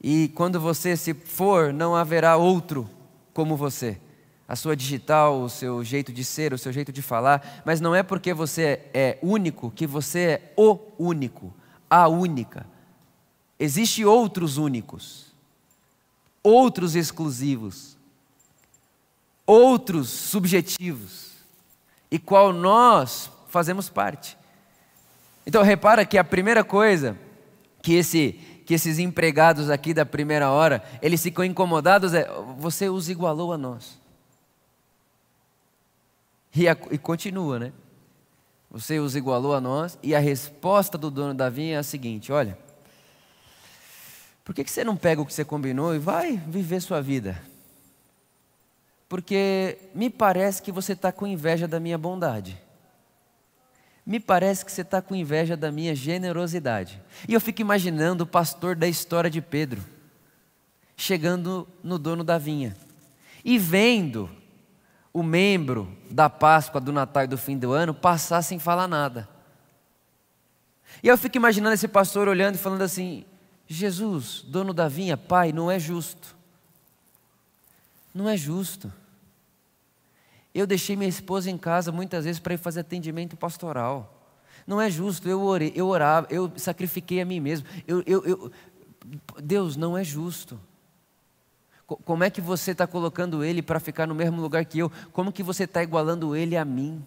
E 0.00 0.28
quando 0.36 0.60
você 0.60 0.96
se 0.96 1.12
for, 1.12 1.72
não 1.72 1.96
haverá 1.96 2.36
outro 2.36 2.88
como 3.32 3.56
você. 3.56 3.98
A 4.46 4.54
sua 4.54 4.76
digital, 4.76 5.42
o 5.42 5.50
seu 5.50 5.82
jeito 5.82 6.12
de 6.12 6.22
ser, 6.22 6.52
o 6.52 6.58
seu 6.58 6.72
jeito 6.72 6.92
de 6.92 7.02
falar, 7.02 7.64
mas 7.64 7.80
não 7.80 7.92
é 7.92 8.04
porque 8.04 8.32
você 8.32 8.82
é 8.94 9.18
único 9.20 9.68
que 9.72 9.84
você 9.84 10.18
é 10.20 10.52
o 10.56 10.78
único, 10.96 11.52
a 11.90 12.06
única. 12.06 12.72
Existem 13.58 14.04
outros 14.04 14.56
únicos, 14.56 15.32
outros 16.42 16.94
exclusivos, 16.94 17.96
outros 19.46 20.08
subjetivos, 20.08 21.32
e 22.10 22.18
qual 22.18 22.52
nós 22.52 23.30
fazemos 23.48 23.88
parte. 23.88 24.36
Então 25.46 25.62
repara 25.62 26.04
que 26.04 26.18
a 26.18 26.24
primeira 26.24 26.64
coisa 26.64 27.18
que, 27.82 27.94
esse, 27.94 28.32
que 28.64 28.74
esses 28.74 28.98
empregados 28.98 29.68
aqui 29.68 29.92
da 29.92 30.06
primeira 30.06 30.50
hora, 30.50 30.82
eles 31.02 31.22
ficam 31.22 31.44
incomodados 31.44 32.14
é, 32.14 32.26
você 32.58 32.88
os 32.88 33.08
igualou 33.08 33.52
a 33.52 33.58
nós. 33.58 34.00
E, 36.54 36.68
a, 36.68 36.76
e 36.90 36.98
continua, 36.98 37.58
né? 37.58 37.72
Você 38.70 38.98
os 38.98 39.14
igualou 39.14 39.54
a 39.54 39.60
nós, 39.60 39.98
e 40.02 40.14
a 40.14 40.18
resposta 40.18 40.96
do 40.96 41.10
dono 41.10 41.34
da 41.34 41.48
vinha 41.48 41.76
é 41.76 41.78
a 41.78 41.82
seguinte: 41.82 42.32
olha, 42.32 42.58
por 44.44 44.54
que, 44.54 44.62
que 44.62 44.70
você 44.70 44.84
não 44.84 44.96
pega 44.96 45.22
o 45.22 45.26
que 45.26 45.32
você 45.32 45.44
combinou 45.44 45.94
e 45.94 45.98
vai 45.98 46.36
viver 46.36 46.80
sua 46.80 47.00
vida? 47.00 47.40
Porque 49.08 49.78
me 49.94 50.10
parece 50.10 50.60
que 50.60 50.70
você 50.70 50.92
está 50.92 51.10
com 51.10 51.26
inveja 51.26 51.66
da 51.66 51.80
minha 51.80 51.96
bondade. 51.96 52.60
Me 54.04 54.20
parece 54.20 54.64
que 54.64 54.70
você 54.70 54.82
está 54.82 55.00
com 55.00 55.14
inveja 55.14 55.56
da 55.56 55.72
minha 55.72 55.94
generosidade. 55.94 57.00
E 57.26 57.32
eu 57.32 57.40
fico 57.40 57.62
imaginando 57.62 58.24
o 58.24 58.26
pastor 58.26 58.76
da 58.76 58.86
história 58.86 59.30
de 59.30 59.40
Pedro, 59.40 59.82
chegando 60.94 61.66
no 61.82 61.98
dono 61.98 62.22
da 62.22 62.36
vinha 62.36 62.76
e 63.42 63.58
vendo 63.58 64.30
o 65.12 65.22
membro 65.22 65.96
da 66.10 66.28
Páscoa, 66.28 66.80
do 66.80 66.92
Natal 66.92 67.24
e 67.24 67.28
do 67.28 67.38
fim 67.38 67.56
do 67.56 67.72
ano 67.72 67.94
passar 67.94 68.42
sem 68.42 68.58
falar 68.58 68.88
nada. 68.88 69.28
E 71.02 71.08
eu 71.08 71.16
fico 71.16 71.36
imaginando 71.36 71.74
esse 71.74 71.88
pastor 71.88 72.28
olhando 72.28 72.56
e 72.56 72.58
falando 72.58 72.82
assim: 72.82 73.24
Jesus, 73.66 74.44
dono 74.46 74.74
da 74.74 74.88
vinha, 74.88 75.16
pai, 75.16 75.52
não 75.52 75.70
é 75.70 75.78
justo. 75.78 76.36
Não 78.14 78.28
é 78.28 78.36
justo. 78.36 78.92
Eu 80.54 80.66
deixei 80.66 80.94
minha 80.94 81.08
esposa 81.08 81.50
em 81.50 81.58
casa 81.58 81.90
muitas 81.90 82.24
vezes 82.24 82.38
para 82.38 82.54
ir 82.54 82.58
fazer 82.58 82.80
atendimento 82.80 83.36
pastoral. 83.36 84.10
Não 84.66 84.80
é 84.80 84.88
justo, 84.88 85.28
eu 85.28 85.42
orei, 85.42 85.72
eu 85.74 85.88
orava, 85.88 86.26
eu 86.30 86.50
sacrifiquei 86.56 87.20
a 87.20 87.24
mim 87.24 87.40
mesmo. 87.40 87.66
Eu, 87.86 88.02
eu, 88.06 88.24
eu... 88.24 88.52
Deus 89.42 89.76
não 89.76 89.98
é 89.98 90.04
justo. 90.04 90.58
Como 91.86 92.24
é 92.24 92.30
que 92.30 92.40
você 92.40 92.70
está 92.70 92.86
colocando 92.86 93.44
ele 93.44 93.60
para 93.60 93.78
ficar 93.78 94.06
no 94.06 94.14
mesmo 94.14 94.40
lugar 94.40 94.64
que 94.64 94.78
eu? 94.78 94.90
Como 95.12 95.32
que 95.32 95.42
você 95.42 95.64
está 95.64 95.82
igualando 95.82 96.34
ele 96.34 96.56
a 96.56 96.64
mim? 96.64 97.04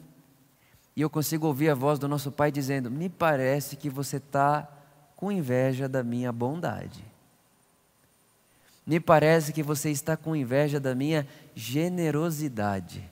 E 0.96 1.02
eu 1.02 1.10
consigo 1.10 1.48
ouvir 1.48 1.70
a 1.70 1.74
voz 1.74 1.98
do 1.98 2.08
nosso 2.08 2.32
Pai 2.32 2.52
dizendo: 2.52 2.92
Me 2.92 3.10
parece 3.10 3.76
que 3.76 3.90
você 3.90 4.18
está 4.18 4.77
com 5.18 5.32
inveja 5.32 5.90
da 5.90 6.04
minha 6.04 6.32
bondade. 6.32 7.04
Me 8.86 9.02
parece 9.02 9.52
que 9.52 9.62
você 9.62 9.90
está 9.90 10.16
com 10.16 10.34
inveja 10.34 10.80
da 10.80 10.96
minha 10.96 11.28
generosidade. 11.54 13.04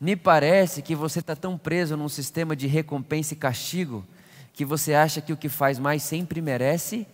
Me 0.00 0.16
parece 0.16 0.80
que 0.80 0.94
você 0.94 1.18
está 1.18 1.36
tão 1.36 1.58
preso 1.58 1.96
num 1.96 2.08
sistema 2.08 2.56
de 2.56 2.66
recompensa 2.66 3.34
e 3.34 3.36
castigo 3.36 4.06
que 4.52 4.64
você 4.64 4.94
acha 4.94 5.20
que 5.20 5.32
o 5.32 5.36
que 5.36 5.48
faz 5.48 5.78
mais 5.78 6.02
sempre 6.02 6.40
merece 6.40 7.06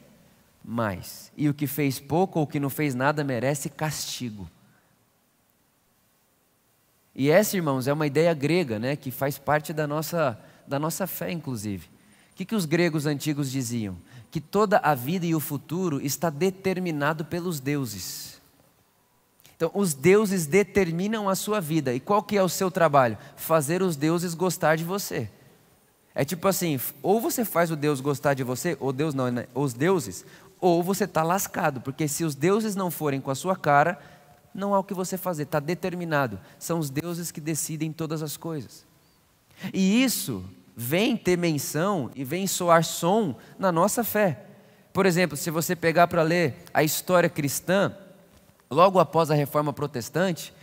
mais. 0.62 1.32
E 1.36 1.48
o 1.48 1.54
que 1.54 1.66
fez 1.66 1.98
pouco 1.98 2.38
ou 2.38 2.46
que 2.46 2.60
não 2.60 2.68
fez 2.68 2.94
nada 2.94 3.24
merece 3.24 3.70
castigo. 3.70 4.48
E 7.14 7.30
essa, 7.30 7.56
irmãos, 7.56 7.88
é 7.88 7.92
uma 7.92 8.06
ideia 8.06 8.32
grega, 8.34 8.78
né, 8.78 8.94
que 8.94 9.10
faz 9.10 9.38
parte 9.38 9.72
da 9.72 9.86
nossa, 9.86 10.38
da 10.66 10.78
nossa 10.78 11.06
fé, 11.06 11.32
inclusive. 11.32 11.88
Que, 12.40 12.46
que 12.46 12.54
os 12.54 12.64
gregos 12.64 13.04
antigos 13.04 13.50
diziam? 13.50 13.94
Que 14.30 14.40
toda 14.40 14.78
a 14.78 14.94
vida 14.94 15.26
e 15.26 15.34
o 15.34 15.40
futuro 15.40 16.00
está 16.00 16.30
determinado 16.30 17.22
pelos 17.22 17.60
deuses. 17.60 18.40
Então, 19.54 19.70
os 19.74 19.92
deuses 19.92 20.46
determinam 20.46 21.28
a 21.28 21.34
sua 21.34 21.60
vida. 21.60 21.92
E 21.92 22.00
qual 22.00 22.22
que 22.22 22.38
é 22.38 22.42
o 22.42 22.48
seu 22.48 22.70
trabalho? 22.70 23.18
Fazer 23.36 23.82
os 23.82 23.94
deuses 23.94 24.32
gostar 24.32 24.76
de 24.76 24.84
você. 24.84 25.28
É 26.14 26.24
tipo 26.24 26.48
assim, 26.48 26.80
ou 27.02 27.20
você 27.20 27.44
faz 27.44 27.70
o 27.70 27.76
Deus 27.76 28.00
gostar 28.00 28.32
de 28.32 28.42
você, 28.42 28.74
ou 28.80 28.90
Deus 28.90 29.12
não, 29.12 29.30
né? 29.30 29.46
os 29.54 29.74
deuses, 29.74 30.24
ou 30.58 30.82
você 30.82 31.04
está 31.04 31.22
lascado, 31.22 31.82
porque 31.82 32.08
se 32.08 32.24
os 32.24 32.34
deuses 32.34 32.74
não 32.74 32.90
forem 32.90 33.20
com 33.20 33.30
a 33.30 33.34
sua 33.34 33.54
cara, 33.54 34.00
não 34.54 34.74
há 34.74 34.78
o 34.78 34.84
que 34.84 34.94
você 34.94 35.18
fazer, 35.18 35.42
está 35.42 35.60
determinado. 35.60 36.40
São 36.58 36.78
os 36.78 36.88
deuses 36.88 37.30
que 37.30 37.38
decidem 37.38 37.92
todas 37.92 38.22
as 38.22 38.38
coisas. 38.38 38.86
E 39.74 40.02
isso 40.02 40.42
vem 40.80 41.14
ter 41.14 41.36
menção 41.36 42.10
e 42.14 42.24
vem 42.24 42.46
soar 42.46 42.82
som 42.82 43.36
na 43.58 43.70
nossa 43.70 44.02
fé. 44.02 44.46
Por 44.94 45.04
exemplo, 45.04 45.36
se 45.36 45.50
você 45.50 45.76
pegar 45.76 46.06
para 46.06 46.22
ler 46.22 46.56
a 46.72 46.82
história 46.82 47.28
cristã, 47.28 47.94
logo 48.70 48.98
após 48.98 49.30
a 49.30 49.34
reforma 49.34 49.74
protestante, 49.74 50.54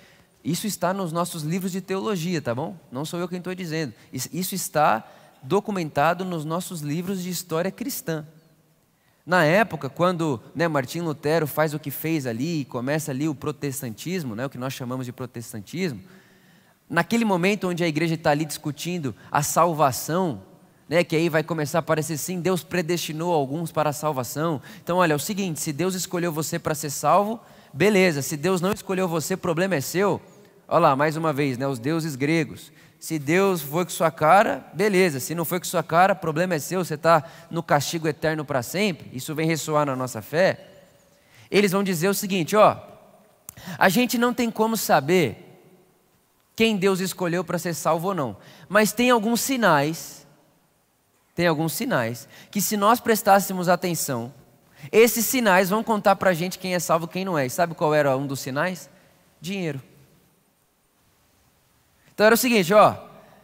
isso 0.43 0.65
está 0.65 0.91
nos 0.91 1.11
nossos 1.11 1.43
livros 1.43 1.71
de 1.71 1.81
teologia, 1.81 2.41
tá 2.41 2.55
bom? 2.55 2.75
Não 2.91 3.05
sou 3.05 3.19
eu 3.19 3.27
quem 3.27 3.37
estou 3.37 3.53
dizendo. 3.53 3.93
Isso 4.11 4.55
está 4.55 5.07
documentado 5.43 6.25
nos 6.25 6.43
nossos 6.43 6.81
livros 6.81 7.21
de 7.21 7.29
história 7.29 7.69
cristã. 7.69 8.25
Na 9.23 9.45
época, 9.45 9.87
quando 9.87 10.41
né, 10.55 10.67
Martim 10.67 11.01
Lutero 11.01 11.45
faz 11.45 11.75
o 11.75 11.79
que 11.79 11.91
fez 11.91 12.25
ali, 12.25 12.61
e 12.61 12.65
começa 12.65 13.11
ali 13.11 13.29
o 13.29 13.35
protestantismo, 13.35 14.35
né, 14.35 14.47
o 14.47 14.49
que 14.49 14.57
nós 14.57 14.73
chamamos 14.73 15.05
de 15.05 15.11
protestantismo, 15.11 16.01
naquele 16.89 17.25
momento 17.25 17.67
onde 17.67 17.83
a 17.83 17.87
igreja 17.87 18.15
está 18.15 18.31
ali 18.31 18.45
discutindo 18.45 19.15
a 19.31 19.43
salvação, 19.43 20.41
né, 20.87 21.03
que 21.03 21.15
aí 21.15 21.27
vai 21.27 21.43
começar 21.43 21.79
a 21.79 21.81
aparecer 21.81 22.17
sim, 22.17 22.39
Deus 22.39 22.63
predestinou 22.63 23.33
alguns 23.33 23.71
para 23.71 23.89
a 23.89 23.93
salvação. 23.93 24.61
Então, 24.81 24.97
olha, 24.97 25.13
é 25.13 25.15
o 25.15 25.19
seguinte: 25.19 25.59
se 25.59 25.73
Deus 25.73 25.95
escolheu 25.95 26.31
você 26.31 26.57
para 26.57 26.73
ser 26.73 26.89
salvo, 26.89 27.39
beleza, 27.73 28.21
se 28.21 28.37
Deus 28.37 28.61
não 28.61 28.71
escolheu 28.71 29.07
você, 29.07 29.35
problema 29.35 29.75
é 29.75 29.81
seu. 29.81 30.21
Olha 30.67 30.79
lá, 30.79 30.95
mais 30.95 31.15
uma 31.15 31.31
vez, 31.31 31.57
né, 31.57 31.67
os 31.67 31.79
deuses 31.79 32.15
gregos. 32.15 32.71
Se 32.99 33.19
Deus 33.19 33.61
foi 33.61 33.85
com 33.85 33.91
sua 33.91 34.09
cara, 34.09 34.65
beleza. 34.73 35.19
Se 35.19 35.35
não 35.35 35.45
foi 35.45 35.59
com 35.59 35.65
sua 35.65 35.83
cara, 35.83 36.15
problema 36.15 36.55
é 36.55 36.59
seu, 36.59 36.83
você 36.83 36.95
está 36.95 37.23
no 37.49 37.61
castigo 37.61 38.07
eterno 38.07 38.43
para 38.43 38.63
sempre. 38.63 39.09
Isso 39.13 39.35
vem 39.35 39.45
ressoar 39.45 39.85
na 39.85 39.95
nossa 39.95 40.21
fé. 40.21 40.67
Eles 41.51 41.71
vão 41.71 41.83
dizer 41.83 42.09
o 42.09 42.13
seguinte: 42.13 42.55
ó, 42.55 42.77
a 43.77 43.89
gente 43.89 44.17
não 44.17 44.33
tem 44.33 44.49
como 44.49 44.75
saber 44.75 45.46
quem 46.57 46.75
Deus 46.75 46.99
escolheu 46.99 47.43
para 47.43 47.59
ser 47.59 47.75
salvo 47.75 48.07
ou 48.07 48.15
não, 48.15 48.35
mas 48.67 48.91
tem 48.91 49.11
alguns 49.11 49.41
sinais, 49.41 50.25
tem 51.35 51.45
alguns 51.45 51.71
sinais, 51.71 52.27
que 52.49 52.59
se 52.59 52.75
nós 52.75 52.99
prestássemos 52.99 53.69
atenção, 53.69 54.33
esses 54.91 55.23
sinais 55.23 55.69
vão 55.69 55.83
contar 55.83 56.15
para 56.15 56.31
a 56.31 56.33
gente 56.33 56.57
quem 56.57 56.73
é 56.73 56.79
salvo 56.79 57.05
e 57.05 57.09
quem 57.09 57.23
não 57.23 57.37
é. 57.37 57.45
E 57.45 57.49
sabe 57.49 57.75
qual 57.75 57.93
era 57.93 58.17
um 58.17 58.25
dos 58.25 58.39
sinais? 58.39 58.89
Dinheiro. 59.39 59.79
Então 62.11 62.25
era 62.25 62.33
o 62.33 62.37
seguinte, 62.37 62.73
ó, 62.73 62.95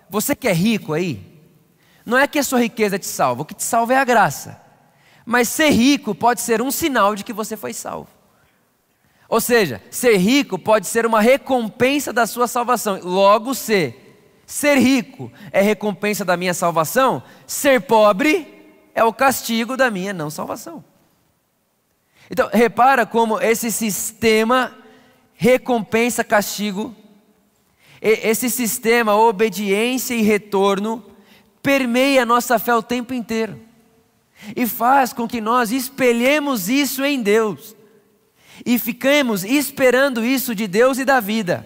você 0.09 0.35
que 0.35 0.47
é 0.47 0.53
rico 0.53 0.91
aí, 0.91 1.39
não 2.03 2.17
é 2.17 2.27
que 2.27 2.39
a 2.39 2.43
sua 2.43 2.61
riqueza 2.61 2.97
te 2.97 3.05
salva, 3.05 3.43
o 3.43 3.45
que 3.45 3.53
te 3.53 3.63
salva 3.63 3.93
é 3.93 3.97
a 3.97 4.03
graça. 4.03 4.59
Mas 5.23 5.49
ser 5.49 5.69
rico 5.69 6.15
pode 6.15 6.41
ser 6.41 6.63
um 6.63 6.71
sinal 6.71 7.15
de 7.15 7.23
que 7.23 7.31
você 7.31 7.55
foi 7.55 7.75
salvo. 7.75 8.09
Ou 9.33 9.41
seja, 9.41 9.81
ser 9.89 10.17
rico 10.17 10.59
pode 10.59 10.85
ser 10.85 11.07
uma 11.07 11.19
recompensa 11.19 12.13
da 12.13 12.27
sua 12.27 12.47
salvação. 12.47 12.99
Logo, 13.01 13.55
ser, 13.55 14.43
ser 14.45 14.77
rico 14.77 15.31
é 15.51 15.59
recompensa 15.59 16.23
da 16.23 16.37
minha 16.37 16.53
salvação, 16.53 17.23
ser 17.47 17.81
pobre 17.81 18.47
é 18.93 19.03
o 19.03 19.11
castigo 19.11 19.75
da 19.75 19.89
minha 19.89 20.13
não 20.13 20.29
salvação. 20.29 20.85
Então, 22.29 22.47
repara 22.53 23.07
como 23.07 23.41
esse 23.41 23.71
sistema 23.71 24.77
recompensa 25.33 26.23
castigo. 26.23 26.95
Esse 27.99 28.51
sistema, 28.51 29.15
obediência 29.15 30.13
e 30.13 30.21
retorno, 30.21 31.03
permeia 31.63 32.23
nossa 32.23 32.59
fé 32.59 32.75
o 32.75 32.83
tempo 32.83 33.15
inteiro. 33.15 33.59
E 34.55 34.67
faz 34.67 35.11
com 35.11 35.27
que 35.27 35.41
nós 35.41 35.71
espelhemos 35.71 36.69
isso 36.69 37.03
em 37.03 37.19
Deus 37.19 37.75
e 38.65 38.77
fiquemos 38.77 39.43
esperando 39.43 40.23
isso 40.23 40.53
de 40.53 40.67
Deus 40.67 40.97
e 40.97 41.05
da 41.05 41.19
vida. 41.19 41.65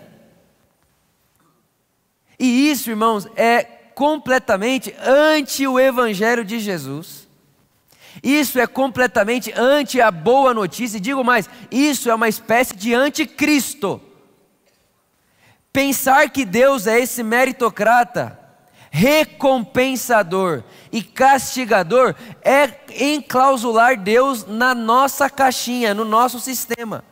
E 2.39 2.69
isso, 2.69 2.89
irmãos, 2.89 3.27
é 3.35 3.63
completamente 3.63 4.93
anti 5.01 5.65
o 5.67 5.79
Evangelho 5.79 6.45
de 6.45 6.59
Jesus. 6.59 7.27
Isso 8.21 8.59
é 8.59 8.67
completamente 8.67 9.51
anti 9.55 9.99
a 10.01 10.11
boa 10.11 10.53
notícia. 10.53 10.97
E 10.97 11.01
digo 11.01 11.23
mais, 11.23 11.49
isso 11.71 12.09
é 12.09 12.15
uma 12.15 12.29
espécie 12.29 12.75
de 12.75 12.93
anticristo. 12.93 14.01
Pensar 15.71 16.29
que 16.29 16.45
Deus 16.45 16.87
é 16.87 16.99
esse 16.99 17.21
meritocrata, 17.21 18.39
recompensador 18.89 20.63
e 20.91 21.01
castigador 21.03 22.15
é 22.43 22.71
enclausular 22.99 23.97
Deus 23.97 24.45
na 24.45 24.73
nossa 24.73 25.29
caixinha, 25.29 25.93
no 25.93 26.05
nosso 26.05 26.39
sistema. 26.39 27.03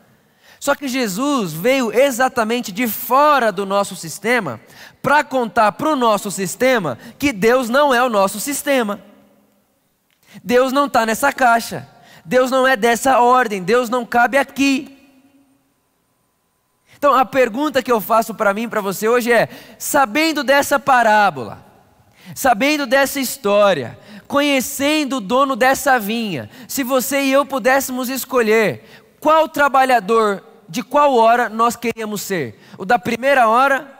Só 0.58 0.74
que 0.74 0.88
Jesus 0.88 1.52
veio 1.52 1.92
exatamente 1.92 2.72
de 2.72 2.88
fora 2.88 3.52
do 3.52 3.66
nosso 3.66 3.94
sistema 3.94 4.60
para 5.02 5.22
contar 5.22 5.72
para 5.72 5.90
o 5.90 5.96
nosso 5.96 6.30
sistema 6.30 6.98
que 7.18 7.32
Deus 7.32 7.68
não 7.68 7.94
é 7.94 8.02
o 8.02 8.08
nosso 8.08 8.40
sistema. 8.40 9.00
Deus 10.42 10.72
não 10.72 10.86
está 10.86 11.06
nessa 11.06 11.32
caixa. 11.32 11.88
Deus 12.24 12.50
não 12.50 12.66
é 12.66 12.76
dessa 12.76 13.20
ordem. 13.20 13.62
Deus 13.62 13.88
não 13.88 14.04
cabe 14.04 14.38
aqui. 14.38 14.96
Então 16.98 17.14
a 17.14 17.24
pergunta 17.24 17.82
que 17.82 17.92
eu 17.92 18.00
faço 18.00 18.34
para 18.34 18.54
mim, 18.54 18.68
para 18.68 18.80
você 18.80 19.08
hoje 19.08 19.30
é: 19.30 19.48
sabendo 19.78 20.42
dessa 20.42 20.78
parábola, 20.78 21.65
sabendo 22.34 22.86
dessa 22.86 23.20
história, 23.20 23.98
conhecendo 24.26 25.16
o 25.16 25.20
dono 25.20 25.54
dessa 25.54 25.98
vinha, 25.98 26.50
se 26.66 26.82
você 26.82 27.22
e 27.22 27.32
eu 27.32 27.46
pudéssemos 27.46 28.08
escolher 28.08 28.84
qual 29.20 29.48
trabalhador 29.48 30.42
de 30.68 30.82
qual 30.82 31.14
hora 31.14 31.48
nós 31.48 31.76
queríamos 31.76 32.22
ser? 32.22 32.60
O 32.76 32.84
da 32.84 32.98
primeira 32.98 33.48
hora, 33.48 33.92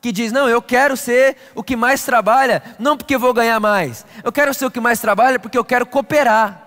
que 0.00 0.12
diz: 0.12 0.32
Não, 0.32 0.48
eu 0.48 0.60
quero 0.60 0.96
ser 0.96 1.36
o 1.54 1.62
que 1.62 1.76
mais 1.76 2.04
trabalha, 2.04 2.62
não 2.78 2.96
porque 2.96 3.16
vou 3.16 3.32
ganhar 3.32 3.58
mais, 3.58 4.04
eu 4.22 4.30
quero 4.30 4.52
ser 4.54 4.66
o 4.66 4.70
que 4.70 4.80
mais 4.80 5.00
trabalha 5.00 5.38
porque 5.38 5.58
eu 5.58 5.64
quero 5.64 5.86
cooperar. 5.86 6.62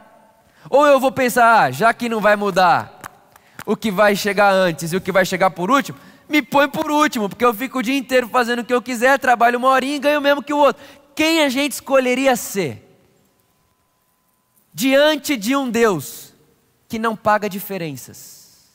Ou 0.70 0.86
eu 0.86 1.00
vou 1.00 1.12
pensar, 1.12 1.62
ah, 1.62 1.72
já 1.72 1.94
que 1.94 2.10
não 2.10 2.20
vai 2.20 2.36
mudar, 2.36 3.00
o 3.66 3.76
que 3.76 3.90
vai 3.90 4.16
chegar 4.16 4.52
antes 4.52 4.92
e 4.92 4.98
o 4.98 5.02
que 5.02 5.12
vai 5.12 5.26
chegar 5.26 5.50
por 5.52 5.72
último, 5.72 5.98
me 6.28 6.42
põe 6.42 6.68
por 6.68 6.92
último, 6.92 7.30
porque 7.30 7.46
eu 7.46 7.54
fico 7.54 7.80
o 7.80 7.84
dia 7.84 7.98
inteiro 7.98 8.28
fazendo 8.28 8.60
o 8.60 8.66
que 8.66 8.74
eu 8.74 8.82
quiser, 8.82 9.18
trabalho 9.18 9.58
uma 9.58 9.70
horinha 9.70 9.96
e 9.96 10.00
ganho 10.00 10.20
mesmo 10.20 10.44
que 10.44 10.54
o 10.54 10.58
outro 10.58 10.82
quem 11.18 11.42
a 11.42 11.50
gente 11.50 11.72
escolheria 11.72 12.36
ser 12.36 12.88
diante 14.72 15.36
de 15.36 15.56
um 15.56 15.68
Deus 15.68 16.32
que 16.88 17.00
não 17.00 17.16
paga 17.16 17.50
diferenças? 17.50 18.68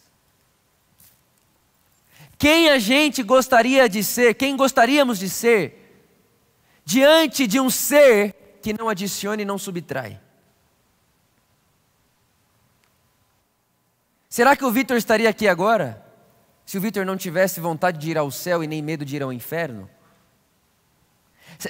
Quem 2.36 2.68
a 2.68 2.80
gente 2.80 3.22
gostaria 3.22 3.88
de 3.88 4.02
ser, 4.02 4.34
quem 4.34 4.56
gostaríamos 4.56 5.20
de 5.20 5.30
ser, 5.30 6.02
diante 6.84 7.46
de 7.46 7.60
um 7.60 7.70
ser 7.70 8.58
que 8.60 8.72
não 8.72 8.88
adiciona 8.88 9.42
e 9.42 9.44
não 9.44 9.56
subtrai? 9.56 10.20
Será 14.28 14.56
que 14.56 14.64
o 14.64 14.72
Vitor 14.72 14.96
estaria 14.96 15.30
aqui 15.30 15.46
agora? 15.46 16.04
Se 16.66 16.76
o 16.76 16.80
Vitor 16.80 17.06
não 17.06 17.16
tivesse 17.16 17.60
vontade 17.60 17.98
de 17.98 18.10
ir 18.10 18.18
ao 18.18 18.32
céu 18.32 18.64
e 18.64 18.66
nem 18.66 18.82
medo 18.82 19.04
de 19.04 19.14
ir 19.14 19.22
ao 19.22 19.32
inferno? 19.32 19.88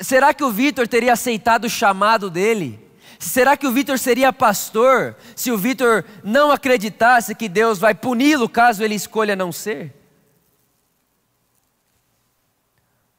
Será 0.00 0.32
que 0.32 0.42
o 0.42 0.50
Vitor 0.50 0.88
teria 0.88 1.12
aceitado 1.12 1.64
o 1.64 1.70
chamado 1.70 2.30
dele? 2.30 2.80
Será 3.18 3.56
que 3.56 3.66
o 3.66 3.72
Vitor 3.72 3.98
seria 3.98 4.32
pastor 4.32 5.14
se 5.36 5.50
o 5.50 5.58
Vitor 5.58 6.04
não 6.24 6.50
acreditasse 6.50 7.34
que 7.34 7.48
Deus 7.48 7.78
vai 7.78 7.94
puni-lo 7.94 8.48
caso 8.48 8.82
ele 8.82 8.94
escolha 8.94 9.36
não 9.36 9.52
ser? 9.52 9.94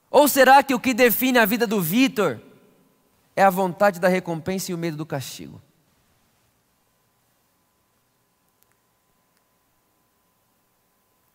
Ou 0.09 0.27
será 0.27 0.61
que 0.63 0.73
o 0.73 0.79
que 0.79 0.93
define 0.93 1.39
a 1.39 1.45
vida 1.45 1.65
do 1.65 1.81
Vitor 1.81 2.39
é 3.35 3.43
a 3.43 3.49
vontade 3.49 3.99
da 3.99 4.07
recompensa 4.07 4.71
e 4.71 4.75
o 4.75 4.77
medo 4.77 4.97
do 4.97 5.05
castigo? 5.05 5.61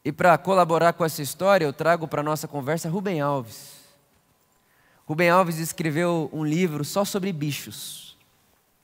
E 0.05 0.12
para 0.12 0.37
colaborar 0.38 0.92
com 0.94 1.05
essa 1.05 1.22
história, 1.22 1.64
eu 1.64 1.72
trago 1.72 2.09
para 2.09 2.20
a 2.20 2.24
nossa 2.24 2.48
conversa 2.48 2.88
Rubem 2.88 3.20
Alves. 3.20 3.78
Rubem 5.09 5.31
Alves 5.31 5.57
escreveu 5.57 6.29
um 6.35 6.44
livro 6.44 6.85
só 6.85 7.03
sobre 7.03 7.33
bichos. 7.33 8.14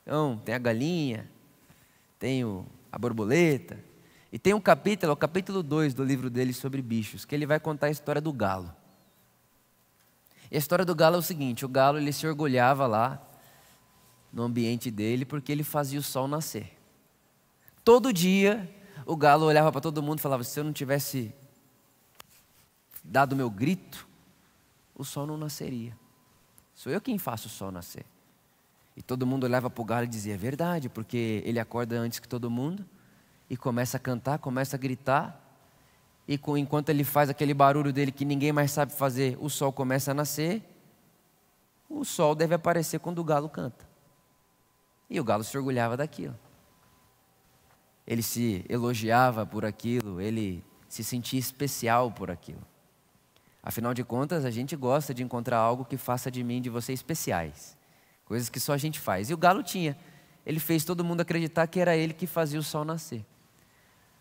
Então, 0.02 0.40
tem 0.42 0.54
a 0.54 0.58
galinha, 0.58 1.30
tem 2.18 2.42
a 2.90 2.98
borboleta, 2.98 3.78
e 4.32 4.38
tem 4.38 4.54
um 4.54 4.60
capítulo, 4.60 5.12
o 5.12 5.16
capítulo 5.16 5.62
2 5.62 5.92
do 5.92 6.02
livro 6.02 6.30
dele 6.30 6.54
sobre 6.54 6.80
bichos, 6.80 7.26
que 7.26 7.34
ele 7.34 7.44
vai 7.44 7.60
contar 7.60 7.88
a 7.88 7.90
história 7.90 8.22
do 8.22 8.32
galo. 8.32 8.74
E 10.50 10.56
a 10.56 10.58
história 10.58 10.82
do 10.82 10.94
galo 10.94 11.16
é 11.16 11.18
o 11.18 11.22
seguinte: 11.22 11.62
o 11.62 11.68
galo 11.68 11.98
ele 11.98 12.10
se 12.10 12.26
orgulhava 12.26 12.86
lá 12.86 13.22
no 14.32 14.44
ambiente 14.44 14.90
dele 14.90 15.26
porque 15.26 15.52
ele 15.52 15.62
fazia 15.62 16.00
o 16.00 16.02
sol 16.02 16.26
nascer. 16.26 16.74
Todo 17.84 18.14
dia 18.14 18.66
o 19.04 19.14
galo 19.14 19.44
olhava 19.44 19.70
para 19.70 19.82
todo 19.82 20.02
mundo 20.02 20.20
e 20.20 20.22
falava: 20.22 20.42
se 20.42 20.58
eu 20.58 20.64
não 20.64 20.72
tivesse 20.72 21.34
dado 23.04 23.34
o 23.34 23.36
meu 23.36 23.50
grito, 23.50 24.08
o 24.94 25.04
sol 25.04 25.26
não 25.26 25.36
nasceria. 25.36 26.02
Sou 26.74 26.92
eu 26.92 27.00
quem 27.00 27.18
faço 27.18 27.46
o 27.46 27.50
sol 27.50 27.70
nascer. 27.70 28.04
E 28.96 29.02
todo 29.02 29.26
mundo 29.26 29.44
olhava 29.44 29.70
para 29.70 29.82
o 29.82 29.84
galo 29.84 30.04
e 30.04 30.08
dizia: 30.08 30.34
é 30.34 30.36
verdade, 30.36 30.88
porque 30.88 31.42
ele 31.44 31.58
acorda 31.58 31.96
antes 31.96 32.18
que 32.18 32.28
todo 32.28 32.50
mundo 32.50 32.84
e 33.48 33.56
começa 33.56 33.96
a 33.96 34.00
cantar, 34.00 34.38
começa 34.38 34.76
a 34.76 34.78
gritar 34.78 35.40
e 36.26 36.38
com, 36.38 36.56
enquanto 36.56 36.88
ele 36.88 37.04
faz 37.04 37.28
aquele 37.28 37.52
barulho 37.52 37.92
dele 37.92 38.10
que 38.10 38.24
ninguém 38.24 38.52
mais 38.52 38.70
sabe 38.70 38.92
fazer, 38.92 39.36
o 39.40 39.50
sol 39.50 39.72
começa 39.72 40.10
a 40.10 40.14
nascer. 40.14 40.62
O 41.88 42.04
sol 42.04 42.34
deve 42.34 42.54
aparecer 42.54 42.98
quando 42.98 43.18
o 43.18 43.24
galo 43.24 43.48
canta. 43.48 43.86
E 45.08 45.20
o 45.20 45.24
galo 45.24 45.44
se 45.44 45.56
orgulhava 45.56 45.96
daquilo. 45.96 46.36
Ele 48.06 48.22
se 48.22 48.64
elogiava 48.68 49.44
por 49.44 49.64
aquilo, 49.64 50.20
ele 50.20 50.64
se 50.88 51.04
sentia 51.04 51.38
especial 51.38 52.10
por 52.10 52.30
aquilo. 52.30 52.62
Afinal 53.66 53.94
de 53.94 54.04
contas, 54.04 54.44
a 54.44 54.50
gente 54.50 54.76
gosta 54.76 55.14
de 55.14 55.22
encontrar 55.22 55.56
algo 55.56 55.86
que 55.86 55.96
faça 55.96 56.30
de 56.30 56.44
mim 56.44 56.58
e 56.58 56.60
de 56.60 56.68
você 56.68 56.92
especiais. 56.92 57.74
Coisas 58.26 58.50
que 58.50 58.60
só 58.60 58.74
a 58.74 58.76
gente 58.76 59.00
faz. 59.00 59.30
E 59.30 59.34
o 59.34 59.38
galo 59.38 59.62
tinha. 59.62 59.96
Ele 60.44 60.60
fez 60.60 60.84
todo 60.84 61.02
mundo 61.02 61.22
acreditar 61.22 61.66
que 61.66 61.80
era 61.80 61.96
ele 61.96 62.12
que 62.12 62.26
fazia 62.26 62.60
o 62.60 62.62
sol 62.62 62.84
nascer. 62.84 63.24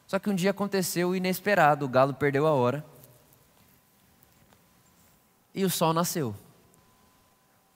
Só 0.08 0.18
que 0.18 0.30
um 0.30 0.36
dia 0.36 0.52
aconteceu 0.52 1.10
o 1.10 1.16
inesperado, 1.16 1.86
o 1.86 1.90
galo 1.90 2.14
perdeu 2.14 2.48
a 2.48 2.52
hora. 2.52 2.86
E 5.54 5.66
o 5.66 5.70
sol 5.70 5.92
nasceu. 5.94 6.34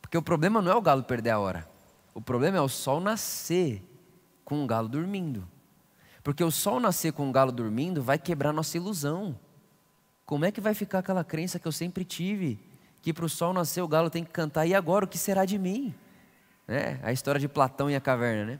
Porque 0.01 0.17
o 0.17 0.21
problema 0.21 0.61
não 0.61 0.71
é 0.71 0.75
o 0.75 0.81
galo 0.81 1.03
perder 1.03 1.31
a 1.31 1.39
hora. 1.39 1.69
O 2.13 2.21
problema 2.21 2.57
é 2.57 2.61
o 2.61 2.69
sol 2.69 3.01
nascer 3.01 3.83
com 4.45 4.63
o 4.63 4.67
galo 4.67 4.87
dormindo. 4.87 5.45
Porque 6.23 6.45
o 6.45 6.51
sol 6.51 6.79
nascer 6.79 7.11
com 7.11 7.29
o 7.29 7.31
galo 7.33 7.51
dormindo 7.51 8.01
vai 8.01 8.17
quebrar 8.17 8.53
nossa 8.53 8.77
ilusão. 8.77 9.37
Como 10.27 10.43
é 10.43 10.51
que 10.51 10.59
vai 10.59 10.73
ficar 10.73 10.99
aquela 10.99 11.23
crença 11.23 11.57
que 11.57 11.65
eu 11.65 11.71
sempre 11.71 12.03
tive? 12.03 12.59
Que 13.01 13.13
para 13.13 13.23
o 13.23 13.29
sol 13.29 13.53
nascer 13.53 13.81
o 13.81 13.87
galo 13.87 14.09
tem 14.09 14.25
que 14.25 14.29
cantar, 14.29 14.65
e 14.67 14.75
agora 14.75 15.05
o 15.05 15.07
que 15.07 15.17
será 15.17 15.45
de 15.45 15.57
mim? 15.57 15.95
É, 16.67 16.97
a 17.01 17.13
história 17.13 17.39
de 17.39 17.47
Platão 17.47 17.89
e 17.89 17.95
a 17.95 18.01
caverna, 18.01 18.43
né? 18.43 18.59